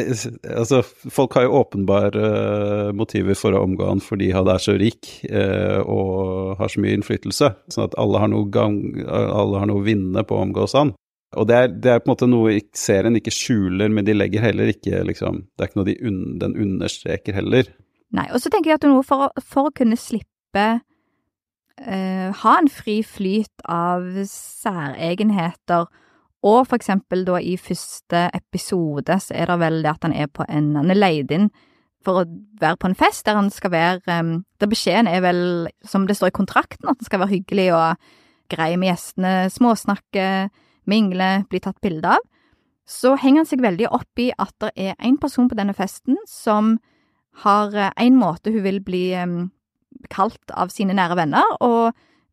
Altså, 0.56 0.82
folk 1.12 1.34
har 1.36 1.46
jo 1.46 1.58
åpenbare 1.60 2.22
uh, 2.22 2.92
motiver 2.96 3.36
for 3.38 3.54
å 3.54 3.62
omgå 3.66 3.88
han 3.88 4.02
fordi 4.02 4.30
han 4.34 4.48
er 4.48 4.62
så 4.62 4.76
rik 4.80 5.10
eh, 5.28 5.80
og 5.82 6.56
har 6.60 6.70
så 6.72 6.80
mye 6.82 6.96
innflytelse, 6.96 7.50
sånn 7.72 7.88
at 7.88 7.96
alle 8.00 8.22
har 8.22 8.30
noe, 8.32 8.48
gang, 8.52 8.78
alle 9.06 9.60
har 9.60 9.68
noe 9.70 9.84
vinne 9.84 10.24
på 10.24 10.36
å 10.36 10.46
omgås 10.46 10.76
han. 10.78 10.94
Og 11.36 11.48
det 11.50 11.56
er, 11.56 11.68
det 11.68 11.92
er, 11.92 12.00
på 12.00 12.08
en 12.08 12.14
måte 12.14 12.28
noe 12.30 12.54
serien 12.76 13.18
ikke 13.18 13.34
skjuler, 13.34 13.92
men 13.92 14.06
de 14.06 14.14
legger 14.16 14.44
heller 14.46 14.70
ikke 14.72 15.02
liksom 15.04 15.42
Det 15.52 15.64
er 15.64 15.70
ikke 15.70 15.80
noe 15.80 15.88
de 15.90 15.96
un, 16.06 16.20
den 16.40 16.56
understreker 16.62 17.36
heller. 17.36 17.68
Nei, 18.16 18.28
og 18.30 18.40
så 18.40 18.52
tenker 18.52 18.72
jeg 18.72 18.80
at 18.80 18.88
noe 18.88 19.04
for, 19.04 19.28
for 19.44 19.68
å 19.68 19.74
kunne 19.76 19.98
slippe 20.00 20.66
eh, 21.82 22.28
ha 22.40 22.56
en 22.56 22.70
fri 22.72 23.00
flyt 23.04 23.66
av 23.68 24.06
særegenheter 24.30 25.90
og 26.44 26.66
for 26.68 26.76
eksempel 26.76 27.24
da 27.26 27.38
i 27.40 27.56
første 27.56 28.26
episode 28.36 29.16
så 29.22 29.34
er 29.34 29.48
det 29.50 29.56
vel 29.62 29.80
det 29.84 29.92
at 29.94 30.04
han 30.04 30.14
er 30.14 30.28
på 30.28 30.44
en 30.48 30.74
Han 30.76 30.92
er 30.92 30.98
leid 30.98 31.32
inn 31.32 31.48
for 32.04 32.22
å 32.22 32.28
være 32.60 32.78
på 32.80 32.90
en 32.90 32.98
fest 32.98 33.26
der 33.26 33.38
han 33.38 33.50
skal 33.50 33.72
være 33.72 34.20
um, 34.20 34.44
Der 34.60 34.70
beskjeden 34.70 35.10
er 35.10 35.24
vel, 35.24 35.68
som 35.82 36.06
det 36.06 36.16
står 36.16 36.30
i 36.30 36.38
kontrakten, 36.38 36.86
at 36.86 37.00
han 37.00 37.08
skal 37.08 37.22
være 37.24 37.34
hyggelig 37.34 37.72
og 37.74 37.96
grei 38.52 38.76
med 38.78 38.92
gjestene, 38.92 39.50
småsnakke, 39.50 40.48
mingle, 40.86 41.30
bli 41.50 41.60
tatt 41.60 41.80
bilde 41.82 42.14
av. 42.14 42.22
så 42.86 43.16
henger 43.18 43.42
han 43.42 43.48
seg 43.50 43.62
veldig 43.64 43.88
opp 43.90 44.20
i 44.22 44.30
at 44.38 44.54
det 44.62 44.70
er 44.76 44.94
en 45.02 45.16
person 45.18 45.48
på 45.50 45.56
denne 45.58 45.74
festen 45.74 46.14
som 46.30 46.76
har 47.42 47.74
en 47.74 48.14
måte 48.16 48.52
hun 48.54 48.62
vil 48.62 48.78
bli 48.80 49.10
um, 49.18 49.50
kalt 50.12 50.54
av 50.54 50.70
sine 50.70 50.94
nære 50.94 51.16
venner, 51.18 51.56
og 51.60 51.90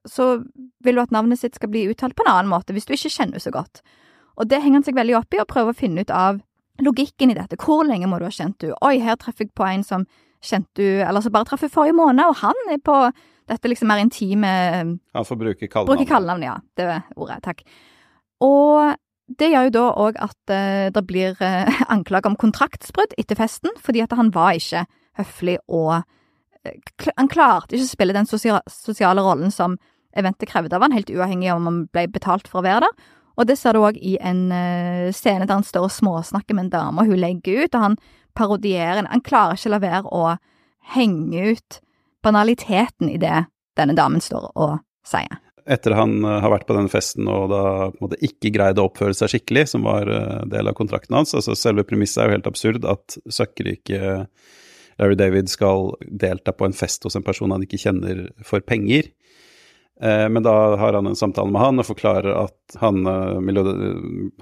så 0.09 0.43
vil 0.83 0.97
du 0.97 1.03
at 1.03 1.13
navnet 1.15 1.39
sitt 1.39 1.55
skal 1.55 1.71
bli 1.71 1.85
uttalt 1.91 2.15
på 2.17 2.25
en 2.25 2.33
annen 2.33 2.51
måte 2.51 2.75
hvis 2.75 2.87
du 2.89 2.95
ikke 2.95 3.11
kjenner 3.11 3.37
henne 3.37 3.43
så 3.43 3.53
godt. 3.55 3.83
Og 4.39 4.49
det 4.49 4.61
henger 4.63 4.81
han 4.81 4.87
seg 4.87 4.97
veldig 4.97 5.15
opp 5.19 5.35
i, 5.35 5.41
og 5.41 5.49
prøver 5.49 5.73
å 5.73 5.77
finne 5.77 6.03
ut 6.03 6.13
av 6.13 6.41
logikken 6.83 7.31
i 7.31 7.37
dette. 7.37 7.59
Hvor 7.61 7.85
lenge 7.85 8.09
må 8.09 8.19
du 8.19 8.25
ha 8.25 8.33
kjent 8.33 8.57
du? 8.63 8.71
Oi, 8.81 8.97
her 9.03 9.19
treffer 9.21 9.45
jeg 9.45 9.53
på 9.57 9.67
en 9.67 9.85
som 9.85 10.07
kjente 10.43 10.81
du, 10.81 10.87
eller 11.05 11.23
som 11.23 11.33
bare 11.33 11.47
traff 11.47 11.63
forrige 11.71 11.95
måned, 11.95 12.25
og 12.27 12.41
han 12.41 12.73
er 12.73 12.81
på 12.83 12.97
dette 13.49 13.69
liksom 13.69 13.89
mer 13.91 13.99
intime 13.99 14.49
Han 15.13 15.27
får 15.27 15.39
bruke 15.39 15.67
kallenavnet. 15.67 15.91
Bruke 15.91 16.09
kallenavnet, 16.09 16.47
ja. 16.47 16.57
Det 16.77 16.87
er 16.87 17.01
ordet. 17.19 17.39
Takk. 17.43 17.63
Og 18.43 18.95
det 19.39 19.49
gjør 19.51 19.67
jo 19.67 19.73
da 19.75 19.85
òg 20.05 20.19
at 20.23 20.51
uh, 20.51 20.89
det 20.95 21.05
blir 21.07 21.37
uh, 21.43 21.83
anklage 21.93 22.29
om 22.31 22.39
kontraktsbrudd 22.39 23.15
etter 23.19 23.39
festen, 23.39 23.73
fordi 23.79 24.03
at 24.03 24.15
han 24.17 24.33
var 24.35 24.57
ikke 24.59 24.85
høflig 25.19 25.59
og 25.67 26.01
uh, 26.01 26.75
Han 27.19 27.27
klarte 27.27 27.75
ikke 27.75 27.89
å 27.89 27.91
spille 27.91 28.15
den 28.15 28.29
sosiale 28.29 29.23
rollen 29.23 29.51
som 29.51 29.75
eventet 30.17 30.49
krevde 30.49 30.77
av 30.77 30.85
han, 30.85 30.95
helt 30.95 31.11
uavhengig 31.11 31.51
av 31.51 31.61
om 31.61 31.69
han 31.69 31.83
ble 31.93 32.07
betalt 32.13 32.49
for 32.49 32.61
å 32.61 32.67
være 32.67 32.85
der. 32.85 33.11
Og 33.33 33.49
det 33.49 33.57
ser 33.57 33.73
du 33.73 33.81
òg 33.81 33.97
i 33.97 34.15
en 34.21 34.45
uh, 34.53 35.09
scene 35.15 35.47
der 35.47 35.55
han 35.55 35.65
står 35.65 35.87
og 35.87 35.95
småsnakker 35.95 36.57
med 36.57 36.67
en 36.67 36.73
dame, 36.75 37.01
og 37.01 37.09
hun 37.09 37.21
legger 37.21 37.65
ut, 37.65 37.77
og 37.77 37.87
han 37.87 38.01
parodierer 38.37 39.05
Han 39.05 39.21
klarer 39.21 39.57
ikke 39.57 39.69
å 39.69 39.73
la 39.75 39.81
være 39.83 40.09
å 40.09 40.23
henge 40.93 41.53
ut 41.53 41.79
banaliteten 42.25 43.11
i 43.11 43.19
det 43.21 43.45
denne 43.77 43.93
damen 43.97 44.21
står 44.21 44.51
og 44.53 44.79
sier. 45.05 45.39
Etter 45.63 45.95
han 45.95 46.17
uh, 46.25 46.41
har 46.43 46.51
vært 46.51 46.67
på 46.67 46.75
denne 46.75 46.91
festen 46.91 47.29
og 47.31 47.47
da 47.53 47.63
på 47.93 48.01
en 48.01 48.05
måte 48.07 48.19
ikke 48.25 48.51
greide 48.53 48.83
å 48.83 48.89
oppføre 48.89 49.15
seg 49.17 49.31
skikkelig, 49.31 49.67
som 49.73 49.87
var 49.87 50.09
uh, 50.11 50.43
del 50.49 50.69
av 50.69 50.77
kontrakten 50.77 51.15
hans, 51.17 51.33
altså 51.37 51.55
selve 51.57 51.85
premisset 51.87 52.21
er 52.21 52.29
jo 52.29 52.37
helt 52.37 52.49
absurd, 52.51 52.85
at 52.89 53.17
søkkrike 53.31 54.19
Larry 54.99 55.17
David 55.17 55.49
skal 55.49 55.93
delta 56.05 56.53
på 56.53 56.67
en 56.67 56.75
fest 56.75 57.05
hos 57.07 57.15
en 57.17 57.25
person 57.25 57.53
han 57.55 57.63
ikke 57.65 57.81
kjenner, 57.81 58.27
for 58.45 58.61
penger. 58.65 59.09
Eh, 60.03 60.29
men 60.29 60.43
da 60.43 60.75
har 60.75 60.93
han 60.93 61.07
en 61.07 61.15
samtale 61.15 61.51
med 61.51 61.61
han 61.61 61.79
og 61.79 61.87
forklarer 61.87 62.33
at 62.35 62.75
han, 62.81 63.05
eh, 63.07 63.37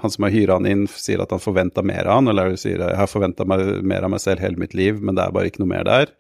han 0.02 0.14
som 0.14 0.26
har 0.26 0.34
hyra 0.34 0.58
han 0.58 0.66
inn, 0.66 0.88
sier 0.90 1.22
at 1.22 1.34
han 1.36 1.44
forventa 1.44 1.84
mer 1.86 2.08
av 2.08 2.22
han, 2.22 2.32
eller 2.32 2.56
sier 2.58 2.82
jeg 2.82 2.98
har 2.98 3.10
forventa 3.10 3.46
mer 3.46 4.02
av 4.02 4.10
meg 4.10 4.24
selv 4.24 4.42
hele 4.42 4.58
mitt 4.58 4.74
liv, 4.74 4.98
men 5.02 5.18
det 5.18 5.28
er 5.28 5.36
bare 5.36 5.52
ikke 5.52 5.62
noe 5.62 5.74
mer 5.76 5.86
der. 5.86 6.16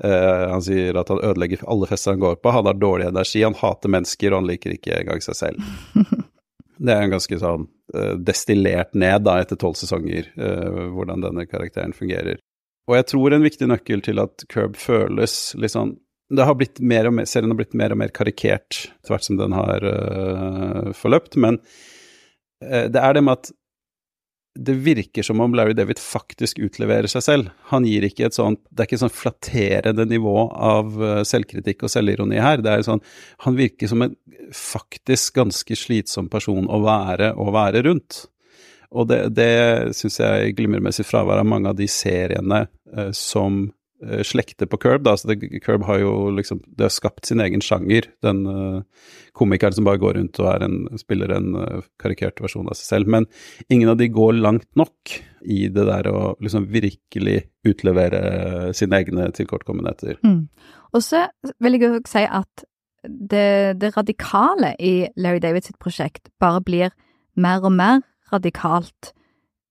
Uh, 0.00 0.46
han 0.54 0.62
sier 0.64 0.96
at 0.96 1.10
han 1.12 1.18
ødelegger 1.20 1.60
alle 1.68 1.84
fester 1.84 2.14
han 2.14 2.22
går 2.22 2.38
på, 2.40 2.52
han 2.56 2.64
har 2.64 2.78
dårlig 2.80 3.10
energi, 3.10 3.42
han 3.44 3.58
hater 3.58 3.92
mennesker, 3.92 4.32
og 4.32 4.40
han 4.40 4.48
liker 4.48 4.72
ikke 4.72 4.94
engang 4.96 5.20
seg 5.20 5.36
selv. 5.36 5.66
det 6.86 6.94
er 6.94 7.04
en 7.04 7.12
ganske 7.12 7.40
sånn 7.42 7.66
destillert 8.24 8.96
ned 8.96 9.26
da 9.26 9.34
etter 9.42 9.58
tolv 9.60 9.76
sesonger, 9.76 10.30
hvordan 10.94 11.26
denne 11.26 11.44
karakteren 11.50 11.92
fungerer. 11.92 12.40
Og 12.88 12.96
jeg 12.96 13.10
tror 13.12 13.36
en 13.36 13.44
viktig 13.44 13.68
nøkkel 13.68 14.00
til 14.06 14.22
at 14.24 14.46
Curb 14.48 14.78
føles 14.80 15.34
litt 15.60 15.74
sånn 15.74 15.98
det 16.30 16.46
har 16.46 16.56
blitt 16.58 16.78
mer 16.80 17.08
og 17.10 17.16
mer, 17.18 17.28
serien 17.28 17.50
har 17.50 17.58
blitt 17.58 17.76
mer 17.78 17.94
og 17.94 17.98
mer 18.00 18.12
karikert 18.14 18.84
etter 18.86 19.14
hvert 19.14 19.26
som 19.26 19.38
den 19.40 19.54
har 19.56 19.86
uh, 19.86 20.90
forløpt, 20.96 21.38
men 21.42 21.58
uh, 22.64 22.86
det 22.86 23.00
er 23.00 23.16
det 23.16 23.24
med 23.26 23.40
at 23.40 23.50
det 24.60 24.74
virker 24.82 25.24
som 25.24 25.40
om 25.40 25.54
Larry 25.54 25.76
David 25.78 26.00
faktisk 26.02 26.58
utleverer 26.58 27.06
seg 27.08 27.22
selv. 27.22 27.50
Han 27.70 27.84
gir 27.86 28.02
ikke 28.04 28.26
et 28.26 28.34
sånt 28.34 28.58
Det 28.66 28.82
er 28.82 28.88
ikke 28.88 28.96
et 28.98 29.02
sånn 29.04 29.14
flatterende 29.14 30.06
nivå 30.10 30.34
av 30.50 30.90
uh, 30.98 31.20
selvkritikk 31.26 31.86
og 31.86 31.92
selvironi 31.92 32.40
her. 32.42 32.62
Det 32.62 32.72
er 32.72 32.86
sånn 32.86 33.02
Han 33.46 33.58
virker 33.58 33.90
som 33.90 34.02
en 34.06 34.16
faktisk 34.54 35.38
ganske 35.38 35.78
slitsom 35.78 36.28
person 36.30 36.66
å 36.66 36.82
være 36.82 37.32
og 37.38 37.54
være 37.54 37.84
rundt. 37.86 38.24
Og 38.90 39.06
det, 39.06 39.20
det 39.38 39.94
syns 39.94 40.18
jeg 40.18 40.56
glimrer 40.58 40.82
med 40.82 40.94
sitt 40.96 41.06
fravær 41.06 41.44
av 41.44 41.46
mange 41.46 41.70
av 41.70 41.78
de 41.78 41.86
seriene 41.90 42.64
som 43.14 43.68
Eh, 43.70 43.79
slekter 44.24 44.68
på 44.70 44.78
Curb. 44.80 45.04
Da. 45.04 45.16
Så 45.16 45.28
det, 45.28 45.60
Curb 45.64 45.84
har 45.88 45.98
jo 46.00 46.30
liksom 46.34 46.62
Det 46.66 46.86
har 46.86 46.92
skapt 46.94 47.26
sin 47.28 47.40
egen 47.40 47.60
sjanger. 47.64 48.08
Den 48.24 48.46
uh, 48.46 48.82
komikeren 49.36 49.76
som 49.76 49.84
bare 49.88 50.00
går 50.00 50.16
rundt 50.18 50.40
og 50.40 50.64
en, 50.64 50.78
spiller 51.00 51.34
en 51.36 51.52
uh, 51.56 51.84
karikert 52.00 52.40
versjon 52.40 52.68
av 52.70 52.78
seg 52.78 52.88
selv. 52.94 53.12
Men 53.12 53.28
ingen 53.68 53.92
av 53.92 53.98
de 54.00 54.08
går 54.08 54.40
langt 54.40 54.68
nok 54.78 55.16
i 55.40 55.68
det 55.72 55.86
der 55.88 56.08
å 56.10 56.34
liksom 56.40 56.68
virkelig 56.72 57.42
utlevere 57.66 58.72
sine 58.76 59.00
egne 59.00 59.30
tilkortkommenheter. 59.36 60.18
Mm. 60.24 60.48
Og 60.96 61.04
så 61.04 61.26
vil 61.60 61.76
jeg 61.76 61.86
jo 61.86 62.02
si 62.08 62.24
at 62.26 62.66
det, 63.04 63.80
det 63.80 63.94
radikale 63.96 64.74
i 64.78 65.08
Larry 65.16 65.40
Davids 65.40 65.72
prosjekt 65.80 66.28
bare 66.40 66.60
blir 66.64 66.92
mer 67.40 67.64
og 67.64 67.72
mer 67.72 68.02
radikalt 68.32 69.14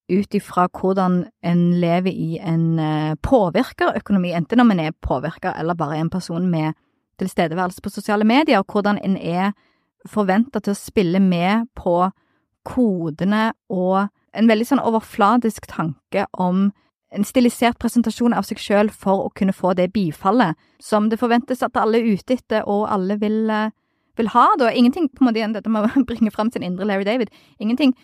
ut 0.10 0.36
ifra 0.36 0.68
hvordan 0.74 1.24
en 1.46 1.64
lever 1.80 2.12
i 2.12 2.38
en 2.42 2.80
eh, 2.80 3.16
påvirkerøkonomi, 3.22 4.34
enten 4.36 4.60
om 4.60 4.72
en 4.72 4.80
er 4.80 4.98
påvirker 5.02 5.54
eller 5.60 5.78
bare 5.78 6.00
en 6.00 6.10
person 6.10 6.48
med 6.50 6.74
tilstedeværelse 7.20 7.82
på 7.82 7.90
sosiale 7.90 8.24
medier, 8.24 8.64
hvordan 8.64 9.00
en 9.04 9.18
er 9.18 9.52
forventa 10.08 10.62
til 10.64 10.74
å 10.74 10.80
spille 10.80 11.20
med 11.20 11.68
på 11.76 12.10
kodene 12.68 13.52
og 13.70 14.08
en 14.38 14.50
veldig 14.50 14.68
sånn 14.68 14.84
overfladisk 14.84 15.68
tanke 15.72 16.26
om 16.38 16.70
en 17.10 17.26
stilisert 17.26 17.80
presentasjon 17.82 18.36
av 18.38 18.46
seg 18.46 18.62
sjøl 18.62 18.92
for 18.94 19.26
å 19.26 19.34
kunne 19.36 19.56
få 19.56 19.74
det 19.78 19.90
bifallet 19.96 20.58
som 20.84 21.10
det 21.10 21.20
forventes 21.22 21.64
at 21.66 21.78
alle 21.80 22.00
er 22.00 22.12
ute 22.14 22.38
etter 22.38 22.68
og 22.70 22.86
alle 22.94 23.18
vil, 23.22 23.50
eh, 23.50 23.72
vil 24.18 24.30
ha. 24.36 24.46
Da. 24.60 24.70
Ingenting 24.70 25.10
på 25.10 25.24
en 25.24 25.30
måte 25.30 25.42
igjen 25.42 25.54
dette 25.54 25.70
med 25.70 25.90
å 25.90 26.06
bringe 26.10 26.32
fram 26.32 26.52
sin 26.52 26.64
indre 26.64 26.86
Larry 26.86 27.04
David. 27.04 27.34
Ingenting 27.60 27.96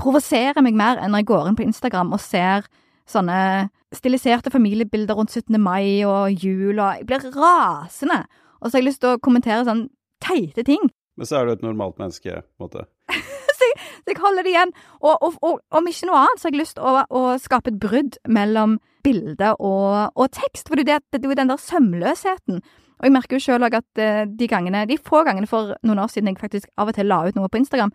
provoserer 0.00 0.64
meg 0.64 0.78
mer 0.78 1.00
enn 1.00 1.12
når 1.14 1.24
jeg 1.24 1.30
går 1.30 1.50
inn 1.50 1.58
på 1.58 1.66
Instagram 1.66 2.14
og 2.16 2.22
ser 2.24 2.66
sånne 3.10 3.68
stiliserte 3.94 4.52
familiebilder 4.54 5.18
rundt 5.18 5.34
17. 5.34 5.58
mai 5.60 6.04
og 6.06 6.30
jul, 6.30 6.78
og 6.78 7.00
jeg 7.00 7.06
blir 7.08 7.26
rasende. 7.34 8.22
Og 8.60 8.68
så 8.68 8.76
har 8.76 8.82
jeg 8.82 8.88
lyst 8.90 9.02
til 9.02 9.16
å 9.16 9.22
kommentere 9.22 9.66
sånn 9.66 9.88
teite 10.22 10.64
ting. 10.66 10.90
Men 11.18 11.28
så 11.28 11.40
er 11.40 11.48
du 11.48 11.54
et 11.54 11.64
normalt 11.64 11.98
menneske, 12.00 12.42
på 12.56 12.62
en 12.62 12.68
måte. 12.68 12.84
så, 13.58 13.66
jeg, 13.66 13.80
så, 14.04 14.12
jeg, 14.12 14.20
holder 14.20 14.46
det 14.46 14.52
igjen. 14.54 14.74
Og, 15.00 15.16
og, 15.16 15.40
og, 15.44 15.58
om 15.74 15.90
ikke 15.90 16.08
noe 16.08 16.22
annet, 16.22 16.40
så 16.40 16.48
har 16.48 16.54
jeg 16.54 16.62
lyst 16.62 16.78
til 16.78 16.86
å, 16.86 17.02
å 17.08 17.24
skape 17.42 17.72
et 17.72 17.80
brudd 17.82 18.20
mellom 18.30 18.78
bilde 19.04 19.54
og, 19.58 20.14
og, 20.14 20.30
tekst. 20.36 20.70
For 20.70 20.78
det 20.78 20.86
det, 20.88 21.00
det 21.16 21.24
er 21.24 21.34
jo 21.34 21.40
den 21.40 21.52
der 21.52 21.60
sømløsheten. 21.60 22.62
Og 23.00 23.08
jeg 23.08 23.16
merker 23.16 23.38
jo 23.38 23.44
sjøl 23.46 23.64
òg 23.64 23.78
at 23.80 24.00
eh, 24.00 24.22
de 24.28 24.48
gangene, 24.48 24.84
de 24.88 25.00
få 25.00 25.24
gangene 25.24 25.48
for 25.48 25.74
noen 25.88 26.02
år 26.02 26.10
siden 26.12 26.28
jeg 26.28 26.40
faktisk 26.40 26.68
av 26.76 26.92
og 26.92 26.96
til 26.96 27.08
la 27.08 27.22
ut 27.26 27.36
noe 27.36 27.48
på 27.48 27.62
Instagram, 27.62 27.92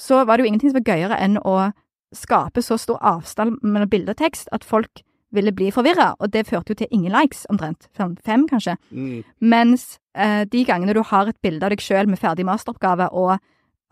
så 0.00 0.24
var 0.24 0.36
det 0.36 0.44
jo 0.44 0.52
ingenting 0.52 0.72
som 0.72 0.80
var 0.80 0.94
gøyere 0.94 1.18
enn 1.22 1.38
å 1.42 1.72
skape 2.14 2.62
så 2.62 2.78
stor 2.78 3.00
avstand 3.02 3.58
mellom 3.62 3.90
bilde 3.90 4.14
og 4.14 4.20
tekst 4.20 4.50
at 4.54 4.64
folk 4.66 5.02
ville 5.34 5.52
bli 5.52 5.70
forvirra, 5.74 6.12
og 6.22 6.30
det 6.30 6.46
førte 6.46 6.72
jo 6.72 6.78
til 6.78 6.90
ingen 6.94 7.12
likes, 7.14 7.42
omtrent. 7.50 7.88
Sånn 7.98 8.14
fem, 8.22 8.46
kanskje. 8.50 8.76
Mm. 8.94 9.24
Mens 9.42 9.96
eh, 10.14 10.44
de 10.46 10.62
gangene 10.66 10.94
du 10.94 11.02
har 11.02 11.30
et 11.30 11.40
bilde 11.42 11.66
av 11.66 11.74
deg 11.74 11.82
sjøl 11.82 12.06
med 12.10 12.20
ferdig 12.22 12.46
masteroppgave 12.46 13.10
og 13.10 13.34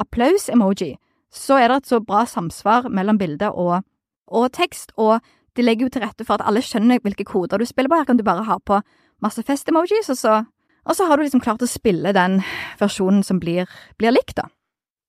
applaus-emoji, 0.03 0.95
så 1.35 1.59
er 1.59 1.73
det 1.73 1.81
et 1.81 1.91
så 1.91 1.99
bra 2.05 2.23
samsvar 2.29 2.87
mellom 2.95 3.19
bilde 3.19 3.51
og, 3.51 3.83
og 4.31 4.51
tekst, 4.55 4.95
og 4.97 5.19
det 5.57 5.67
legger 5.67 5.88
jo 5.88 5.95
til 5.97 6.07
rette 6.07 6.27
for 6.29 6.38
at 6.38 6.47
alle 6.47 6.62
skjønner 6.65 7.03
hvilke 7.03 7.27
koder 7.29 7.61
du 7.61 7.67
spiller 7.69 7.91
på. 7.91 7.99
Her 8.01 8.09
kan 8.09 8.21
du 8.21 8.27
bare 8.27 8.47
ha 8.47 8.59
på 8.62 8.79
masse 9.23 9.43
fest-emojis, 9.47 10.12
og 10.15 10.19
så, 10.19 10.41
og 10.87 10.99
så 10.99 11.09
har 11.09 11.19
du 11.19 11.27
liksom 11.27 11.43
klart 11.43 11.65
å 11.65 11.71
spille 11.71 12.15
den 12.17 12.41
versjonen 12.81 13.27
som 13.27 13.43
blir, 13.43 13.67
blir 13.99 14.15
likt, 14.15 14.38
da. 14.38 14.47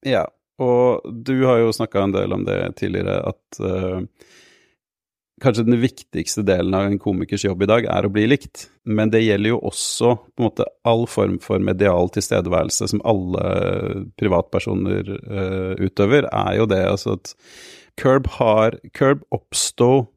Ja, 0.04 0.26
og 0.62 1.06
du 1.26 1.36
har 1.48 1.64
jo 1.64 1.74
snakka 1.74 2.04
en 2.04 2.16
del 2.16 2.34
om 2.36 2.46
det 2.46 2.60
tidligere, 2.78 3.18
at 3.32 3.60
uh, 3.64 4.02
kanskje 5.44 5.66
den 5.68 5.80
viktigste 5.82 6.44
delen 6.46 6.76
av 6.78 6.88
en 6.88 7.00
komikers 7.02 7.46
jobb 7.46 7.66
i 7.66 7.70
dag 7.70 7.88
er 7.90 8.06
å 8.06 8.12
bli 8.14 8.26
likt. 8.30 8.68
Men 8.86 9.12
det 9.14 9.24
gjelder 9.24 9.56
jo 9.56 9.62
også 9.72 10.16
på 10.22 10.44
en 10.44 10.48
måte 10.48 10.68
all 10.88 11.06
form 11.10 11.40
for 11.44 11.64
medial 11.64 12.12
tilstedeværelse 12.14 12.92
som 12.94 13.04
alle 13.08 13.46
privatpersoner 14.20 15.14
uh, 15.26 15.74
utøver, 15.82 16.30
er 16.30 16.60
jo 16.62 16.70
det 16.70 16.84
altså 16.90 17.18
at 17.18 17.36
Curb 18.00 18.30
har 18.40 18.80
Curb 18.98 19.22
oppstod 19.34 20.08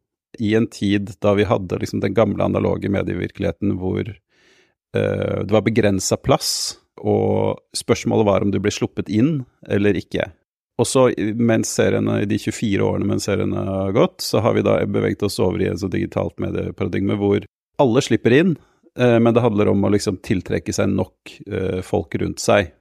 i 0.40 0.55
en 0.57 0.68
tid 0.68 1.14
da 1.25 1.33
vi 1.37 1.49
hadde 1.49 1.79
liksom 1.81 2.03
den 2.05 2.16
gamle 2.16 2.44
analoge 2.44 2.90
medievirkeligheten 2.92 3.77
hvor 3.81 4.05
uh, 4.05 5.38
det 5.44 5.53
var 5.53 5.64
begrensa 5.64 6.20
plass 6.20 6.51
og 6.98 7.61
spørsmålet 7.76 8.28
var 8.28 8.44
om 8.44 8.52
du 8.52 8.61
ble 8.62 8.72
sluppet 8.72 9.11
inn 9.12 9.40
eller 9.68 9.98
ikke. 9.98 10.30
Og 10.76 10.87
så, 10.87 11.09
mens 11.35 11.72
seriene, 11.72 12.20
i 12.22 12.28
de 12.28 12.38
24 12.38 12.85
årene 12.85 13.09
mens 13.09 13.24
seriene 13.28 13.64
har 13.64 13.92
gått, 13.96 14.20
så 14.20 14.42
har 14.44 14.56
vi 14.56 14.64
da 14.66 14.78
beveget 14.85 15.24
oss 15.24 15.38
over 15.40 15.62
i 15.62 15.70
en 15.70 15.78
så 15.80 15.88
digitalt 15.92 16.37
medieparadigme 16.42 17.16
hvor 17.20 17.46
alle 17.80 18.02
slipper 18.04 18.35
inn, 18.37 18.56
eh, 18.98 19.18
men 19.20 19.35
det 19.35 19.44
handler 19.44 19.72
om 19.72 19.85
å 19.85 19.92
liksom 19.94 20.20
tiltrekke 20.24 20.74
seg 20.76 20.92
nok 20.92 21.38
eh, 21.48 21.80
folk 21.85 22.18
rundt 22.20 22.44
seg. 22.44 22.74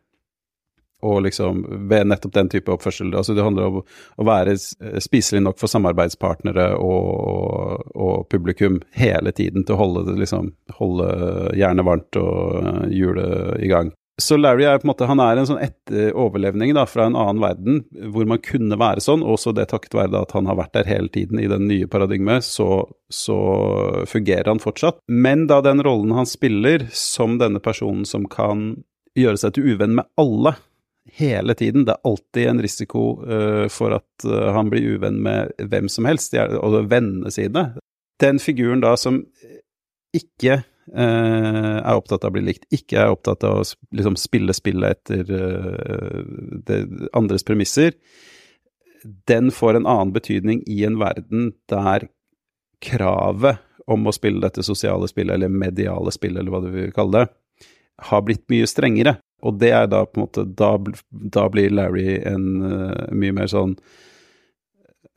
Og 1.06 1.22
liksom 1.22 1.62
ved 1.90 2.08
nettopp 2.10 2.34
den 2.34 2.50
type 2.50 2.72
oppførsel. 2.72 3.12
Altså 3.14 3.36
det 3.36 3.44
handler 3.46 3.68
om 3.68 3.82
å 3.84 4.26
være 4.26 4.56
spiselig 5.04 5.44
nok 5.44 5.60
for 5.60 5.70
samarbeidspartnere 5.70 6.72
og, 6.82 7.84
og 7.94 8.24
publikum 8.32 8.80
hele 8.96 9.36
tiden 9.36 9.68
til 9.68 9.76
å 9.76 9.84
holde, 9.84 10.16
liksom, 10.18 10.50
holde 10.80 11.12
hjernen 11.60 11.86
varmt 11.86 12.18
og 12.20 12.90
hjulet 12.90 13.62
i 13.62 13.70
gang. 13.70 13.94
Så 14.22 14.38
Larry 14.40 14.64
er 14.64 14.78
på 14.80 14.88
en 14.88 14.92
måte, 14.94 15.08
han 15.10 15.20
er 15.20 15.36
en 15.36 15.48
sånn 15.50 15.60
etter 15.60 16.14
da, 16.16 16.86
fra 16.88 17.08
en 17.10 17.18
annen 17.20 17.42
verden, 17.44 17.82
hvor 18.14 18.28
man 18.30 18.40
kunne 18.40 18.78
være 18.80 19.04
sånn, 19.04 19.26
også 19.28 19.52
det 19.52 19.68
takket 19.74 19.98
være 19.98 20.22
at 20.22 20.32
han 20.32 20.48
har 20.48 20.56
vært 20.56 20.72
der 20.78 20.88
hele 20.88 21.12
tiden 21.12 21.42
i 21.42 21.50
den 21.52 21.68
nye 21.68 21.88
paradigmet, 21.88 22.46
så, 22.48 22.88
så 23.12 23.40
fungerer 24.08 24.48
han 24.54 24.64
fortsatt. 24.64 25.02
Men 25.12 25.48
da 25.52 25.60
den 25.66 25.84
rollen 25.84 26.16
han 26.16 26.30
spiller 26.30 26.88
som 26.96 27.36
denne 27.42 27.60
personen 27.60 28.08
som 28.08 28.24
kan 28.32 28.78
gjøre 29.20 29.42
seg 29.42 29.58
til 29.58 29.76
uvenn 29.76 30.00
med 30.00 30.08
alle, 30.16 30.56
hele 31.16 31.54
tiden. 31.54 31.86
Det 31.86 31.94
er 31.94 32.08
alltid 32.10 32.48
en 32.50 32.62
risiko 32.62 33.02
uh, 33.24 33.66
for 33.72 33.96
at 34.00 34.26
uh, 34.26 34.52
han 34.56 34.72
blir 34.72 34.96
uvenn 34.96 35.20
med 35.24 35.52
hvem 35.60 35.90
som 35.92 36.08
helst, 36.10 36.34
og 36.36 36.80
vennene 36.92 37.32
sine. 37.32 37.68
Den 38.22 38.40
figuren 38.40 38.84
da 38.84 38.96
som 39.00 39.22
ikke 40.16 40.64
er 40.94 41.96
opptatt 41.98 42.24
av 42.24 42.30
å 42.30 42.36
bli 42.36 42.44
likt, 42.46 42.68
ikke 42.76 43.00
er 43.02 43.14
opptatt 43.16 43.44
av 43.48 43.62
å 43.62 43.64
liksom, 43.96 44.18
spille 44.22 44.54
spillet 44.54 45.00
etter 45.00 45.24
det 46.68 46.78
andres 47.18 47.44
premisser, 47.48 47.96
den 49.30 49.52
får 49.52 49.80
en 49.80 49.88
annen 49.88 50.14
betydning 50.14 50.62
i 50.68 50.84
en 50.86 51.00
verden 51.02 51.52
der 51.70 52.08
kravet 52.86 53.62
om 53.88 54.08
å 54.08 54.14
spille 54.16 54.42
dette 54.42 54.64
sosiale 54.66 55.08
spillet, 55.10 55.36
eller 55.36 55.52
mediale 55.52 56.14
spillet, 56.14 56.42
eller 56.42 56.54
hva 56.54 56.64
du 56.64 56.72
vil 56.74 56.94
kalle 56.96 57.24
det, 57.26 57.28
har 58.10 58.26
blitt 58.26 58.44
mye 58.52 58.68
strengere. 58.68 59.18
Og 59.46 59.60
det 59.62 59.72
er 59.78 59.86
da 59.92 60.02
på 60.08 60.20
en 60.20 60.26
måte 60.26 60.46
Da, 60.58 60.72
da 61.10 61.46
blir 61.52 61.74
Larry 61.74 62.18
en 62.26 62.48
uh, 62.64 63.06
mye 63.14 63.36
mer 63.36 63.52
sånn 63.52 63.76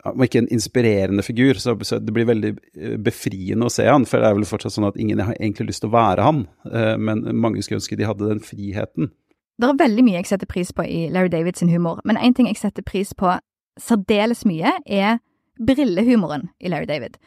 om 0.07 0.23
ikke 0.23 0.43
en 0.43 0.51
inspirerende 0.53 1.23
figur, 1.23 1.59
så, 1.59 1.75
det 1.99 2.13
blir 2.15 2.27
veldig 2.29 2.51
eh, 2.55 2.95
befriende 3.03 3.67
å 3.67 3.73
se 3.73 3.87
han. 3.89 4.05
For 4.07 4.21
det 4.21 4.29
er 4.29 4.37
vel 4.37 4.47
fortsatt 4.47 4.75
sånn 4.75 4.87
at 4.87 4.99
ingen 4.99 5.19
har 5.19 5.35
egentlig 5.37 5.71
lyst 5.71 5.83
til 5.83 5.91
å 5.91 5.97
være 5.97 6.27
han, 6.27 6.45
uh, 6.71 6.95
men 6.99 7.25
mange 7.35 7.63
skulle 7.65 7.81
ønske 7.81 7.97
de 7.99 8.07
hadde 8.07 8.29
den 8.29 8.43
friheten. 8.43 9.11
Det 9.59 9.67
er 9.67 9.81
veldig 9.81 10.05
mye 10.07 10.21
jeg 10.21 10.29
setter 10.29 10.47
pris 10.47 10.71
på 10.71 10.85
i 10.87 11.01
Larry 11.11 11.31
Davids 11.33 11.65
humor, 11.67 11.99
men 12.07 12.19
én 12.19 12.35
ting 12.35 12.47
jeg 12.47 12.61
setter 12.61 12.85
pris 12.85 13.11
på 13.17 13.35
særdeles 13.79 14.45
mye, 14.47 14.71
er 14.87 15.19
brillehumoren 15.59 16.47
i 16.63 16.71
Larry 16.71 16.87
David. 16.87 17.19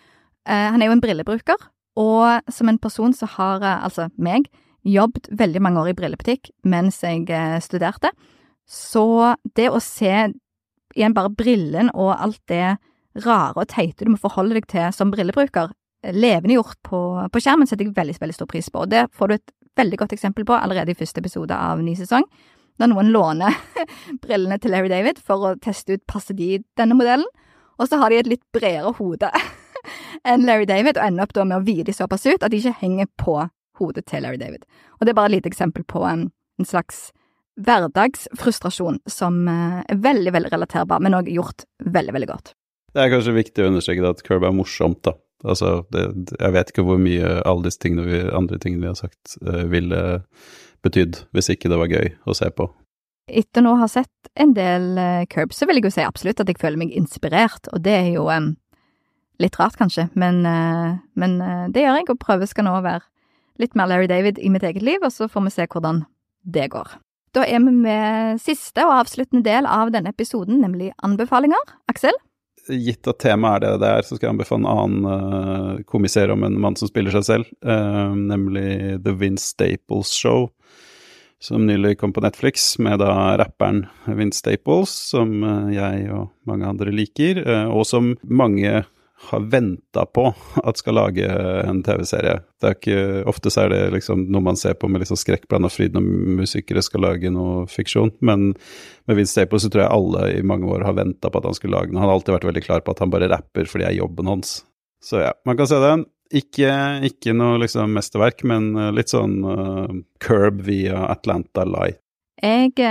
Uh, 0.49 0.73
han 0.73 0.81
er 0.81 0.89
jo 0.89 0.97
en 0.97 1.05
brillebruker, 1.05 1.69
og 2.01 2.53
som 2.53 2.73
en 2.73 2.81
person 2.81 3.13
så 3.13 3.29
har 3.35 3.61
altså 3.61 4.09
meg 4.17 4.49
jobbet 4.83 5.29
veldig 5.31 5.63
mange 5.63 5.83
år 5.83 5.93
i 5.93 5.97
brillebutikk 5.99 6.51
mens 6.65 7.03
jeg 7.05 7.29
eh, 7.31 7.59
studerte. 7.63 8.11
Så 8.67 9.35
det 9.57 9.69
å 9.71 9.81
se 9.83 10.33
igjen 10.97 11.15
bare 11.17 11.33
brillen 11.35 11.91
og 11.95 12.15
alt 12.15 12.41
det 12.51 12.77
rare 13.25 13.59
og 13.61 13.69
teite 13.69 14.07
du 14.07 14.13
må 14.15 14.21
forholde 14.21 14.57
deg 14.57 14.69
til 14.71 14.93
som 14.97 15.13
brillebruker, 15.13 15.73
levende 16.03 16.23
levendegjort 16.23 16.79
på, 16.83 17.01
på 17.31 17.43
skjermen, 17.43 17.69
setter 17.69 17.87
jeg 17.87 17.95
veldig, 17.97 18.17
veldig 18.21 18.35
stor 18.35 18.49
pris 18.51 18.71
på. 18.73 18.85
Og 18.85 18.91
det 18.91 19.05
får 19.15 19.29
du 19.29 19.35
et 19.37 19.53
veldig 19.79 20.01
godt 20.01 20.15
eksempel 20.17 20.47
på 20.49 20.57
allerede 20.57 20.93
i 20.93 20.99
første 20.99 21.23
episode 21.23 21.55
av 21.55 21.83
ny 21.83 21.95
sesong. 21.99 22.27
Da 22.81 22.89
noen 22.89 23.13
låner 23.13 23.55
brillene 24.25 24.59
til 24.59 24.75
Larry 24.75 24.91
David 24.91 25.21
for 25.23 25.47
å 25.47 25.55
teste 25.63 25.97
ut 25.97 26.07
passer 26.11 26.37
de 26.37 26.57
denne 26.81 26.97
modellen, 26.99 27.29
og 27.79 27.89
så 27.89 27.99
har 28.01 28.11
de 28.11 28.21
et 28.21 28.31
litt 28.31 28.45
bredere 28.55 28.95
hode 28.99 29.31
enn 30.29 30.47
Larry 30.49 30.67
David, 30.69 30.99
og 30.99 31.07
ender 31.07 31.27
opp 31.27 31.35
da 31.37 31.47
med 31.47 31.61
å 31.61 31.67
vie 31.67 31.87
de 31.87 31.95
såpass 31.95 32.27
ut 32.27 32.43
at 32.43 32.51
de 32.53 32.61
ikke 32.61 32.81
henger 32.83 33.11
på 33.21 33.37
hodet 33.81 34.07
til 34.11 34.25
Larry 34.25 34.41
David. 34.41 34.67
Og 34.99 35.07
det 35.07 35.13
er 35.13 35.19
bare 35.19 35.33
et 35.33 35.39
lite 35.39 35.53
eksempel 35.53 35.85
på 35.89 36.05
en, 36.09 36.29
en 36.59 36.69
slags 36.69 37.11
hverdagsfrustrasjon 37.61 39.01
som 39.11 39.43
eh, 39.49 39.81
er 39.89 40.01
veldig, 40.01 40.33
veldig 40.35 40.53
relaterbar, 40.53 41.03
men 41.05 41.17
òg 41.19 41.31
gjort 41.33 41.67
veldig, 41.85 42.15
veldig 42.17 42.31
godt. 42.31 42.55
Det 42.93 43.01
er 43.01 43.13
kanskje 43.13 43.37
viktig 43.37 43.65
å 43.65 43.71
understreke 43.71 44.09
at 44.09 44.23
Curb 44.27 44.45
er 44.45 44.57
morsomt, 44.57 45.01
da. 45.07 45.17
Altså, 45.43 45.81
det, 45.91 46.05
jeg 46.37 46.55
vet 46.55 46.71
ikke 46.71 46.85
hvor 46.87 47.01
mye 47.03 47.41
alle 47.49 47.67
disse 47.67 47.81
tingene 47.83 48.05
vi, 48.07 48.21
andre 48.31 48.61
tingene 48.63 48.85
vi 48.85 48.93
har 48.93 48.99
sagt, 49.01 49.35
uh, 49.43 49.65
ville 49.71 50.03
betydd 50.87 51.25
hvis 51.35 51.51
ikke 51.55 51.71
det 51.73 51.81
var 51.81 51.91
gøy 51.91 52.13
å 52.31 52.37
se 52.37 52.51
på. 52.55 52.69
Etter 53.33 53.65
nå 53.65 53.73
å 53.75 53.81
ha 53.81 53.89
sett 53.91 54.31
en 54.39 54.53
del 54.55 54.93
uh, 55.01 55.25
Curb, 55.33 55.55
så 55.57 55.67
vil 55.67 55.81
jeg 55.81 55.89
jo 55.89 55.95
si 55.97 56.07
absolutt 56.07 56.45
at 56.45 56.53
jeg 56.53 56.61
føler 56.63 56.79
meg 56.85 56.95
inspirert, 56.95 57.67
og 57.75 57.83
det 57.83 57.97
er 58.05 58.11
jo 58.13 58.29
um, 58.31 58.53
litt 59.43 59.59
rart, 59.59 59.79
kanskje, 59.81 60.07
men, 60.15 60.45
uh, 60.47 61.01
men 61.19 61.41
det 61.75 61.87
gjør 61.87 61.99
jeg, 61.99 62.11
og 62.13 62.23
prøver 62.23 62.51
skal 62.51 62.69
nå 62.69 62.77
være 62.85 63.03
litt 63.63 63.75
mer 63.79 63.91
Larry 63.91 64.11
David 64.11 64.39
i 64.39 64.53
mitt 64.53 64.67
eget 64.69 64.85
liv, 64.85 65.03
og 65.03 65.11
så 65.15 65.31
får 65.33 65.49
vi 65.49 65.57
se 65.57 65.67
hvordan 65.75 66.05
det 66.55 66.71
går. 66.71 67.01
Da 67.33 67.47
er 67.49 67.63
vi 67.65 67.73
med 67.73 68.41
siste 68.45 68.85
og 68.85 68.99
avsluttende 69.07 69.47
del 69.47 69.65
av 69.69 69.93
denne 69.95 70.13
episoden, 70.13 70.61
nemlig 70.61 70.91
anbefalinger. 71.05 71.61
Aksel? 71.89 72.17
Gitt 72.69 73.09
at 73.11 73.19
temaet 73.25 73.65
er 73.65 73.73
det 73.73 73.83
det 73.83 73.89
er, 73.91 74.07
så 74.07 74.17
skal 74.17 74.29
jeg 74.29 74.35
anbefale 74.37 74.63
en 74.63 74.69
annen 74.71 75.07
uh, 75.09 75.81
komiser 75.89 76.31
om 76.31 76.45
en 76.47 76.61
mann 76.63 76.77
som 76.79 76.91
spiller 76.91 77.15
seg 77.15 77.25
selv, 77.27 77.55
uh, 77.67 78.13
nemlig 78.15 79.01
The 79.03 79.17
Vince 79.19 79.49
Staples 79.55 80.13
Show, 80.15 80.51
som 81.43 81.65
nylig 81.67 81.97
kom 81.99 82.13
på 82.15 82.23
Netflix, 82.23 82.77
med 82.79 83.01
da 83.03 83.33
rapperen 83.41 83.87
Vince 84.07 84.45
Staples, 84.45 84.93
som 85.11 85.41
uh, 85.43 85.73
jeg 85.75 86.07
og 86.13 86.29
mange 86.47 86.69
andre 86.69 86.95
liker, 86.95 87.43
og 87.73 87.83
som 87.89 88.13
mange 88.29 88.85
har 89.31 89.45
venta 89.53 90.05
på 90.07 90.25
at 90.65 90.81
skal 90.81 90.97
lage 90.99 91.27
en 91.63 91.83
TV-serie. 91.87 92.41
Det 92.61 92.69
er 92.69 92.77
ikke, 92.77 92.97
Ofte 93.31 93.53
så 93.53 93.65
er 93.65 93.73
det 93.73 93.81
liksom 93.97 94.27
noe 94.33 94.45
man 94.45 94.59
ser 94.59 94.75
på 94.79 94.91
med 94.91 95.05
liksom 95.05 95.21
skrekkblanda 95.21 95.71
fryd 95.73 95.97
når 95.97 96.09
musikere 96.43 96.83
skal 96.85 97.05
lage 97.07 97.31
noe 97.33 97.67
fiksjon, 97.71 98.15
men 98.21 98.53
med 99.09 99.19
Vince 99.19 99.35
Staples 99.35 99.67
så 99.67 99.71
tror 99.73 99.85
jeg 99.85 99.95
alle 99.95 100.27
i 100.37 100.43
mange 100.47 100.69
år 100.71 100.87
har 100.89 100.99
venta 100.99 101.31
på 101.31 101.41
at 101.41 101.49
han 101.49 101.57
skulle 101.59 101.79
lage 101.79 101.93
noe. 101.93 102.03
Han 102.03 102.11
har 102.11 102.19
alltid 102.19 102.37
vært 102.39 102.49
veldig 102.51 102.65
klar 102.67 102.83
på 102.85 102.95
at 102.95 103.05
han 103.05 103.15
bare 103.15 103.31
rapper 103.33 103.71
fordi 103.71 103.87
det 103.87 103.93
er 103.93 104.01
jobben 104.03 104.31
hans. 104.31 104.61
Så 105.03 105.23
ja, 105.23 105.33
man 105.49 105.59
kan 105.59 105.71
se 105.71 105.81
den. 105.83 106.07
Ikke, 106.33 106.73
ikke 107.05 107.35
noe 107.37 107.59
liksom 107.61 107.93
mesterverk, 107.93 108.41
men 108.49 108.71
litt 108.97 109.13
sånn 109.13 109.43
uh, 109.45 109.91
Curb 110.23 110.63
via 110.65 111.03
Atlanta 111.13 111.67
Light. 111.69 112.02
Jeg, 112.43 112.73
det 112.75 112.83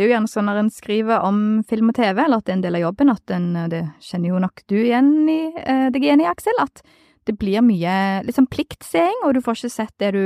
er 0.00 0.06
jo 0.06 0.12
gjerne 0.14 0.30
sånn 0.30 0.46
når 0.48 0.62
en 0.62 0.70
skriver 0.72 1.24
om 1.26 1.40
film 1.68 1.90
og 1.92 1.98
TV, 1.98 2.22
eller 2.22 2.40
at 2.40 2.46
det 2.46 2.54
er 2.54 2.56
en 2.56 2.64
del 2.64 2.78
av 2.78 2.84
jobben, 2.86 3.12
at 3.12 3.32
en, 3.36 3.48
det 3.68 3.82
kjenner 4.06 4.32
jo 4.32 4.40
nok 4.40 4.62
du 4.72 4.78
igjen 4.78 5.10
i, 5.28 5.40
eh, 5.60 5.88
deg 5.92 6.06
igjen 6.06 6.22
i, 6.24 6.28
Aksel, 6.30 6.56
at 6.62 6.80
det 7.28 7.36
blir 7.36 7.60
mye 7.60 7.96
liksom 8.24 8.48
pliktseing, 8.48 9.20
og 9.26 9.36
du 9.36 9.42
får 9.44 9.60
ikke 9.60 9.74
sett 9.74 9.92
det 10.00 10.14
du 10.16 10.24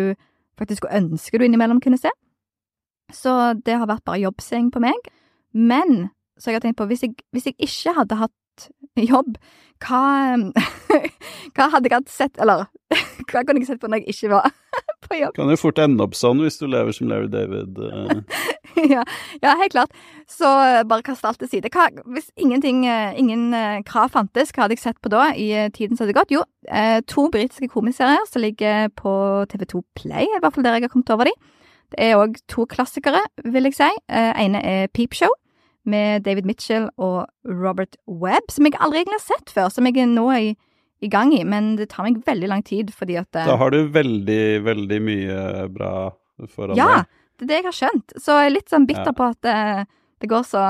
faktisk 0.60 0.86
ønsker 0.86 1.42
du 1.42 1.48
innimellom 1.48 1.82
kunne 1.82 1.98
se. 1.98 2.12
Så 3.10 3.32
det 3.66 3.74
har 3.74 3.90
vært 3.90 4.06
bare 4.06 4.22
jobbseing 4.22 4.70
på 4.70 4.82
meg. 4.84 5.10
Men 5.50 6.12
så 6.38 6.50
jeg 6.50 6.58
har 6.58 6.64
tenkt 6.64 6.78
på, 6.78 6.86
hvis 6.90 7.04
jeg, 7.04 7.14
hvis 7.34 7.50
jeg 7.50 7.58
ikke 7.62 7.94
hadde 7.98 8.18
hatt 8.22 8.34
jobb, 9.12 9.37
hva, 9.85 10.02
hva 11.54 11.68
hadde 11.72 11.90
jeg 11.90 11.96
hatt 11.96 12.12
sett, 12.12 12.40
eller 12.40 12.66
hva 13.30 13.42
kunne 13.42 13.61
jeg 13.61 13.68
sett 13.68 13.83
på 13.83 13.90
når 13.90 14.04
jeg 14.04 14.14
ikke 14.14 14.30
var 14.37 14.52
på 15.04 15.18
jobb? 15.18 15.35
Kan 15.37 15.52
jo 15.52 15.59
fort 15.61 15.80
ende 15.83 16.07
opp 16.07 16.16
sånn 16.18 16.42
hvis 16.44 16.61
du 16.61 16.66
lever 16.70 16.94
som 16.94 17.11
Larry 17.11 17.28
David. 17.33 17.78
Uh. 17.78 18.22
ja, 18.94 19.02
ja, 19.42 19.57
helt 19.61 19.74
klart. 19.74 19.94
Så 20.30 20.48
bare 20.88 21.04
kaste 21.07 21.28
alt 21.28 21.42
til 21.42 21.50
side. 21.50 21.72
Hva, 21.74 21.90
hvis 22.14 22.30
ingenting, 22.40 22.85
uh, 22.88 23.12
ingen 23.18 23.50
krav 23.88 24.14
fantes, 24.14 24.54
hva 24.54 24.64
hadde 24.64 24.78
jeg 24.78 24.87
sett 24.87 25.02
på 25.04 25.12
da 25.12 25.28
i 25.35 25.50
tiden 25.74 25.98
som 25.98 26.07
hadde 26.07 26.18
gått? 26.20 26.35
Jo, 26.35 26.44
to 27.11 27.28
britiske 27.33 27.68
komiserier 27.72 28.24
som 28.30 28.40
ligger 28.44 28.88
på 28.96 29.12
TV2 29.52 29.85
Play, 29.98 30.30
i 30.30 30.40
hvert 30.40 30.54
fall 30.54 30.64
der 30.64 30.78
jeg 30.78 30.88
har 30.88 30.94
kommet 30.94 31.12
over 31.12 31.28
de. 31.28 31.35
Det 31.92 32.00
er 32.00 32.18
òg 32.18 32.38
to 32.50 32.64
klassikere, 32.66 33.20
vil 33.44 33.68
jeg 33.68 33.76
si. 33.76 33.90
ene 34.09 34.62
er 34.64 34.88
Peepshow 34.96 35.35
med 35.88 36.24
David 36.24 36.46
Mitchell 36.48 36.88
og 36.96 37.26
Robert 37.44 37.96
Webb, 38.08 38.50
som 38.52 38.66
jeg 38.66 38.76
aldri 38.80 39.02
egentlig 39.02 39.20
har 39.20 39.26
sett 39.26 39.52
før, 39.52 39.70
som 39.72 39.88
jeg 39.88 40.00
er 40.00 40.10
nå 40.10 40.26
i, 40.32 40.54
i 41.04 41.10
gang 41.12 41.34
i, 41.36 41.42
men 41.44 41.74
det 41.80 41.90
tar 41.92 42.06
meg 42.08 42.22
veldig 42.26 42.50
lang 42.50 42.64
tid 42.64 42.92
fordi 42.96 43.18
at 43.20 43.30
Da 43.36 43.58
har 43.60 43.74
du 43.74 43.82
veldig, 43.92 44.44
veldig 44.64 45.00
mye 45.04 45.38
bra 45.74 45.94
foran 46.50 46.78
ja, 46.78 46.88
deg. 46.88 47.04
Ja, 47.04 47.24
det 47.38 47.46
er 47.46 47.50
det 47.50 47.58
jeg 47.58 47.68
har 47.68 47.78
skjønt. 47.78 48.14
Så 48.20 48.38
jeg 48.38 48.50
er 48.50 48.56
litt 48.56 48.72
sånn 48.72 48.86
bitter 48.88 49.12
ja. 49.12 49.16
på 49.16 49.30
at 49.32 49.40
det, 49.46 49.54
eh, 49.54 49.90
det, 50.22 50.30
går 50.30 50.46
så 50.48 50.62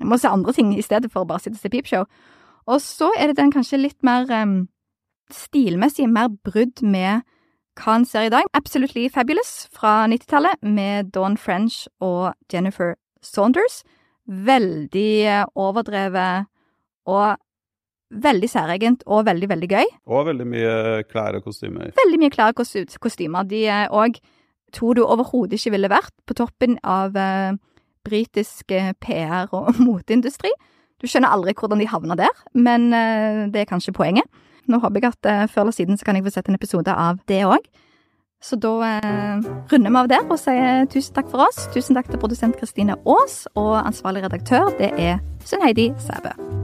Jeg 0.00 0.08
må 0.08 0.18
se 0.20 0.28
andre 0.30 0.52
ting 0.56 0.74
i 0.76 0.84
stedet 0.84 1.10
for 1.12 1.24
å 1.24 1.28
bare 1.28 1.42
sitte 1.44 1.58
og 1.58 1.64
se 1.64 1.72
Peepshow. 1.72 2.06
Og 2.70 2.80
så 2.84 3.10
er 3.18 3.30
det 3.30 3.40
den 3.40 3.52
kanskje 3.52 3.80
litt 3.80 3.98
mer 4.06 4.28
um, 4.30 4.68
stilmessig 5.32 6.06
mer 6.08 6.30
brudd 6.44 6.82
med 6.82 7.24
hva 7.80 7.96
en 7.96 8.04
ser 8.08 8.28
i 8.28 8.32
dag. 8.32 8.48
Absolutely 8.54 9.08
Fabulous 9.12 9.68
fra 9.72 10.04
90-tallet 10.10 10.60
med 10.62 11.12
Dawn 11.14 11.36
French 11.40 11.86
og 12.00 12.34
Jennifer 12.52 12.94
Saunders 13.22 13.82
veldig 14.30 15.10
eh, 15.26 15.46
overdrevet 15.58 16.48
og 17.10 17.38
veldig 18.10 18.50
særegent 18.50 19.04
og 19.06 19.24
veldig, 19.26 19.48
veldig 19.50 19.70
gøy. 19.70 19.88
Og 20.10 20.26
veldig 20.26 20.46
mye 20.50 20.74
klær 21.10 21.38
og 21.38 21.46
kostymer. 21.46 21.92
Veldig 21.98 22.20
mye 22.22 22.34
klær 22.34 22.54
og 22.54 22.62
kostymer. 23.02 23.46
De 23.46 23.64
er 23.70 23.90
òg 23.94 24.18
to 24.74 24.92
du 24.94 25.02
overhodet 25.02 25.58
ikke 25.58 25.74
ville 25.74 25.90
vært 25.90 26.14
på 26.26 26.36
toppen 26.38 26.78
av 26.86 27.16
eh, 27.18 27.54
britisk 28.06 28.70
eh, 28.74 28.92
PR- 29.02 29.50
og 29.54 29.78
moteindustri. 29.86 30.52
Du 31.00 31.08
skjønner 31.08 31.32
aldri 31.32 31.54
hvordan 31.56 31.80
de 31.80 31.88
havner 31.88 32.18
der, 32.20 32.42
men 32.54 32.90
eh, 32.92 33.46
det 33.52 33.64
er 33.64 33.70
kanskje 33.70 33.94
poenget. 33.96 34.26
Nå 34.70 34.78
håper 34.82 35.00
jeg 35.00 35.14
at 35.14 35.30
eh, 35.30 35.46
før 35.50 35.66
eller 35.66 35.76
siden 35.76 35.98
så 35.98 36.06
kan 36.06 36.18
jeg 36.18 36.26
få 36.26 36.34
sett 36.34 36.50
en 36.50 36.58
episode 36.58 36.92
av 36.92 37.22
det 37.30 37.42
òg. 37.48 37.64
Så 38.42 38.56
da 38.56 38.72
eh, 38.86 39.50
runder 39.72 39.90
vi 39.92 40.00
av 40.00 40.08
der 40.08 40.24
og 40.24 40.40
sier 40.40 40.88
tusen 40.92 41.18
takk 41.18 41.28
for 41.32 41.44
oss. 41.48 41.66
Tusen 41.74 41.98
takk 41.98 42.08
til 42.08 42.22
produsent 42.22 42.56
Kristine 42.60 42.96
Aas, 43.04 43.44
og 43.54 43.76
ansvarlig 43.82 44.24
redaktør 44.24 44.72
det 44.80 44.94
er 44.96 45.20
Sunn 45.44 45.64
Heidi 45.66 45.90
Sæbø. 46.00 46.59